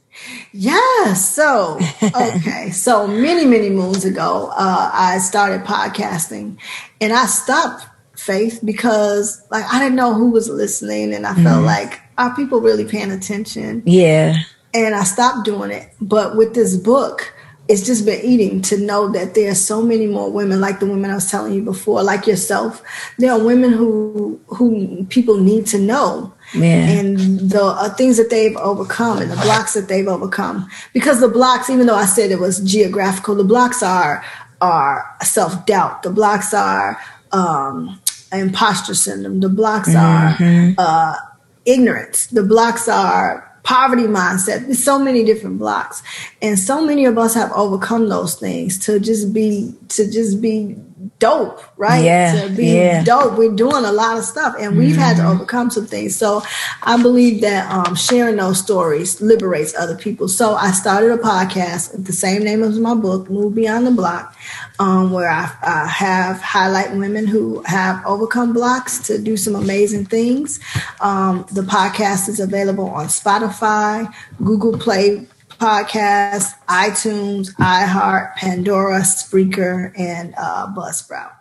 [0.53, 1.35] Yes.
[1.35, 2.71] So, okay.
[2.71, 6.59] so many, many moons ago, uh, I started podcasting
[7.01, 11.65] and I stopped faith because like I didn't know who was listening and I felt
[11.65, 13.83] like are people really paying attention?
[13.87, 14.37] Yeah.
[14.73, 15.93] and I stopped doing it.
[16.01, 17.33] But with this book,
[17.67, 20.87] it's just been eating to know that there are so many more women like the
[20.87, 22.83] women I was telling you before, like yourself.
[23.19, 26.35] There are women who who people need to know.
[26.55, 26.87] Yeah.
[26.87, 27.19] And
[27.51, 30.69] the uh, things that they've overcome and the blocks that they've overcome.
[30.93, 34.23] Because the blocks, even though I said it was geographical, the blocks are
[34.61, 36.03] are self doubt.
[36.03, 37.01] The blocks are
[37.33, 37.99] um,
[38.31, 39.41] imposter syndrome.
[39.41, 40.37] The blocks are
[40.77, 41.17] uh,
[41.65, 42.27] ignorance.
[42.29, 44.67] The blocks are poverty mindset.
[44.67, 46.03] There's so many different blocks,
[46.41, 50.77] and so many of us have overcome those things to just be to just be
[51.19, 52.05] dope, right?
[52.05, 53.03] Yeah, to be yeah.
[53.03, 53.39] dope.
[53.39, 56.15] We're doing a lot of stuff, and we've had to overcome some things.
[56.17, 56.43] So
[56.83, 60.29] I believe that um, sharing those stories liberates other people.
[60.29, 63.91] So I started a podcast, with the same name as my book, Move Beyond the
[63.91, 64.37] Block,
[64.79, 70.07] um, where I, I have highlight women who have overcome blocks to do some amazing
[70.07, 70.61] things.
[71.01, 74.13] Um, the podcast is available on Spotify,
[74.43, 81.33] Google Play Podcast, iTunes, iHeart, Pandora, Spreaker, and uh, Buzzsprout.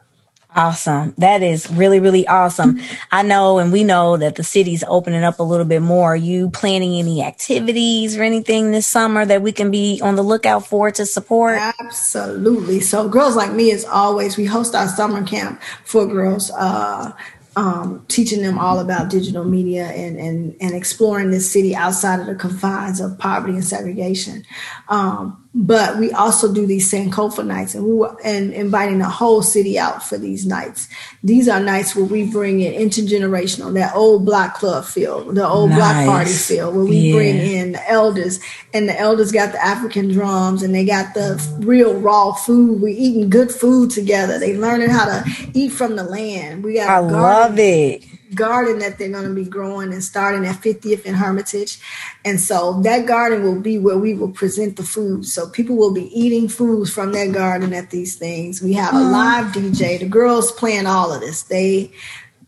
[0.55, 1.15] Awesome.
[1.17, 2.79] That is really, really awesome.
[3.11, 6.13] I know, and we know that the city's opening up a little bit more.
[6.13, 10.21] Are you planning any activities or anything this summer that we can be on the
[10.21, 11.57] lookout for to support?
[11.57, 12.81] Absolutely.
[12.81, 17.13] So, Girls Like Me is always, we host our summer camp for girls, uh,
[17.55, 22.25] um, teaching them all about digital media and, and, and exploring this city outside of
[22.25, 24.43] the confines of poverty and segregation.
[24.89, 29.43] Um, but we also do these Sankofa nights and we were, and inviting the whole
[29.43, 30.87] city out for these nights.
[31.23, 35.69] These are nights where we bring in intergenerational, that old block club feel, the old
[35.69, 36.07] block Nice.
[36.07, 37.15] party feel, where we Yeah.
[37.15, 38.39] bring in the elders
[38.73, 42.81] and the elders got the African drums and they got the real raw food.
[42.81, 44.39] We're eating good food together.
[44.39, 45.23] They learning how to
[45.53, 46.63] eat from the land.
[46.63, 48.03] We got I garden, love it.
[48.35, 51.79] Garden that they're going to be growing and starting at 50th and Hermitage.
[52.25, 55.25] And so that garden will be where we will present the food.
[55.25, 58.61] So people will be eating foods from that garden at these things.
[58.61, 59.99] We have a live DJ.
[59.99, 61.43] The girls playing all of this.
[61.43, 61.91] They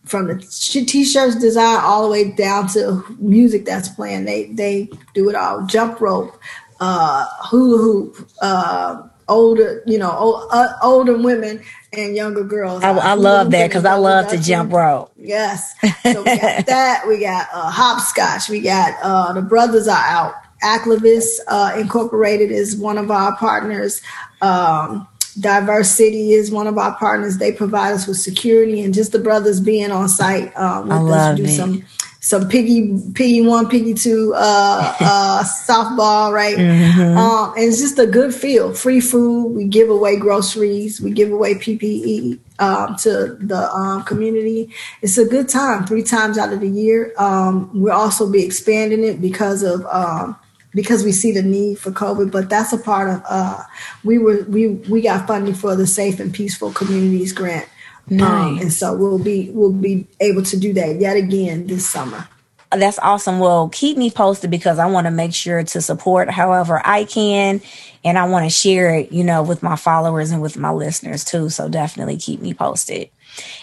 [0.05, 4.25] from the t-shirts design all the way down to music that's playing.
[4.25, 5.65] They they do it all.
[5.65, 6.39] Jump rope,
[6.79, 11.61] uh, hula hoop, uh, older you know o- uh, older women
[11.93, 12.83] and younger girls.
[12.83, 15.11] I, I love that because I love to jump rope.
[15.17, 15.73] Yes.
[16.03, 17.05] So we got that.
[17.07, 18.49] We got uh, hopscotch.
[18.49, 20.33] We got uh, the brothers are out.
[20.63, 24.01] Acclivus uh, Incorporated is one of our partners.
[24.41, 25.07] Um,
[25.39, 27.37] Diverse City is one of our partners.
[27.37, 31.31] They provide us with security and just the brothers being on site uh, with I
[31.31, 31.55] us do it.
[31.55, 31.83] some
[32.25, 36.57] some piggy piggy one piggy two uh, uh, softball right?
[36.57, 37.15] Mm-hmm.
[37.15, 38.73] um, and it's just a good feel.
[38.73, 39.49] Free food.
[39.49, 40.99] We give away groceries.
[40.99, 44.71] We give away ppe um, to the um, community.
[45.03, 47.13] It's a good time three times out of the year.
[47.19, 50.35] Um, we'll also be expanding it because of um,
[50.73, 53.61] because we see the need for covid but that's a part of uh,
[54.03, 57.69] we were we we got funding for the safe and peaceful communities grant
[58.11, 62.27] um, and so we'll be we'll be able to do that yet again this summer
[62.71, 63.39] That's awesome.
[63.39, 67.61] Well, keep me posted because I want to make sure to support however I can.
[68.03, 71.23] And I want to share it, you know, with my followers and with my listeners
[71.23, 71.49] too.
[71.49, 73.09] So definitely keep me posted.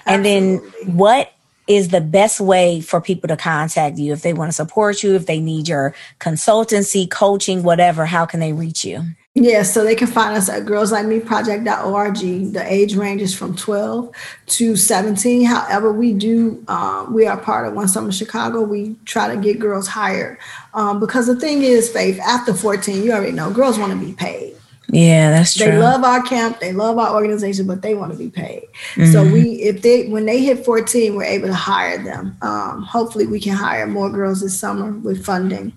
[0.07, 1.33] And then what
[1.69, 5.15] is the best way for people to contact you if they want to support you,
[5.15, 9.03] if they need your consultancy, coaching, whatever, how can they reach you?
[9.35, 12.53] Yeah, so they can find us at girlslikemeproject.org.
[12.53, 14.15] The age range is from 12
[14.47, 15.47] to 17.
[15.47, 18.61] However, we do, um, we are part of One Summer Chicago.
[18.61, 20.37] We try to get girls hired.
[20.75, 24.13] Um, because the thing is, Faith, after 14, you already know, girls want to be
[24.13, 24.55] paid.
[24.93, 25.73] Yeah, that's true.
[25.73, 28.65] They love our camp, they love our organization, but they want to be paid.
[28.95, 29.11] Mm-hmm.
[29.11, 32.37] So we, if they, when they hit 14, we're able to hire them.
[32.43, 35.75] Um, hopefully, we can hire more girls this summer with funding.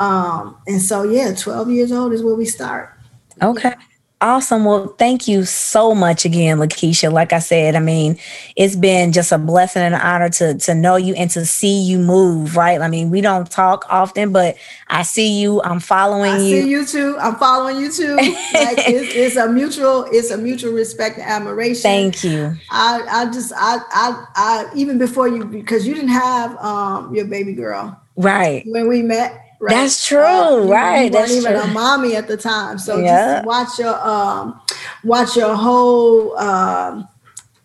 [0.00, 2.92] Um, and so, yeah, 12 years old is where we start.
[3.40, 3.74] Okay.
[4.20, 4.64] Awesome.
[4.64, 7.12] Well, thank you so much again, Lakeisha.
[7.12, 8.18] Like I said, I mean,
[8.56, 11.80] it's been just a blessing and an honor to to know you and to see
[11.80, 12.56] you move.
[12.56, 12.80] Right?
[12.80, 14.56] I mean, we don't talk often, but
[14.88, 15.62] I see you.
[15.62, 16.36] I'm following you.
[16.36, 16.62] I you.
[16.62, 17.16] See you too.
[17.20, 18.16] I'm following you too.
[18.16, 18.34] like
[18.88, 20.08] it's, it's, a mutual.
[20.10, 21.82] It's a mutual respect and admiration.
[21.82, 22.56] Thank you.
[22.72, 27.26] I I just I I I even before you because you didn't have um your
[27.26, 28.00] baby girl.
[28.16, 28.64] Right.
[28.66, 29.74] When we met Right?
[29.74, 31.04] That's true, uh, right?
[31.04, 31.62] You That's even true.
[31.62, 33.34] a mommy at the time, so yeah.
[33.36, 34.60] just watch your um,
[35.02, 37.08] watch your whole um,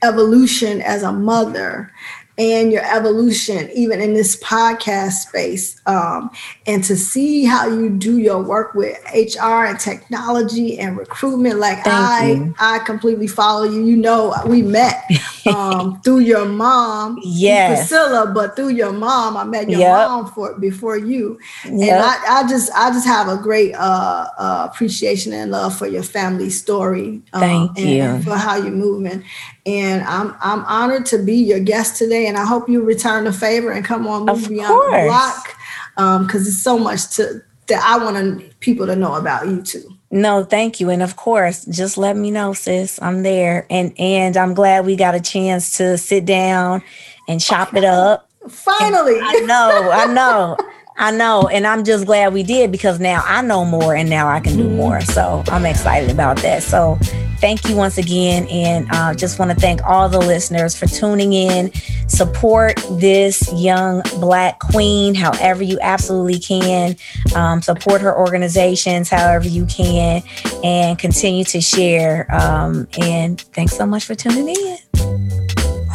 [0.02, 1.92] evolution as a mother,
[2.38, 6.32] and your evolution, even in this podcast space, um,
[6.66, 11.60] and to see how you do your work with HR and technology and recruitment.
[11.60, 12.56] Like Thank I, you.
[12.60, 13.84] I completely follow you.
[13.84, 15.04] You know, we met
[15.54, 20.08] um, through your mom, yes, Priscilla, but through your mom, I met your yep.
[20.08, 21.74] mom for before you, yep.
[21.74, 25.86] and I, I, just, I just have a great uh, uh, appreciation and love for
[25.86, 27.22] your family story.
[27.34, 29.24] Um, Thank and, you and for how you're moving,
[29.66, 33.34] and I'm I'm honored to be your guest today, and I hope you return the
[33.34, 35.58] favor and come on Move Beyond the Block
[35.96, 39.90] because um, it's so much to that I want people to know about you too.
[40.12, 43.02] No, thank you, and of course, just let me know, sis.
[43.02, 46.84] I'm there, and and I'm glad we got a chance to sit down
[47.28, 48.30] and chop it up.
[48.50, 50.58] Finally, and I know, I know.
[50.96, 54.28] I know, and I'm just glad we did because now I know more and now
[54.28, 55.02] I can do more.
[55.02, 56.64] So I'm excited about that.
[56.64, 56.98] So
[57.40, 61.34] thank you once again, and uh, just want to thank all the listeners for tuning
[61.34, 61.72] in.
[62.08, 66.96] Support this young Black queen however you absolutely can.
[67.36, 70.22] Um, support her organizations however you can,
[70.64, 72.28] and continue to share.
[72.34, 74.93] Um, and thanks so much for tuning in.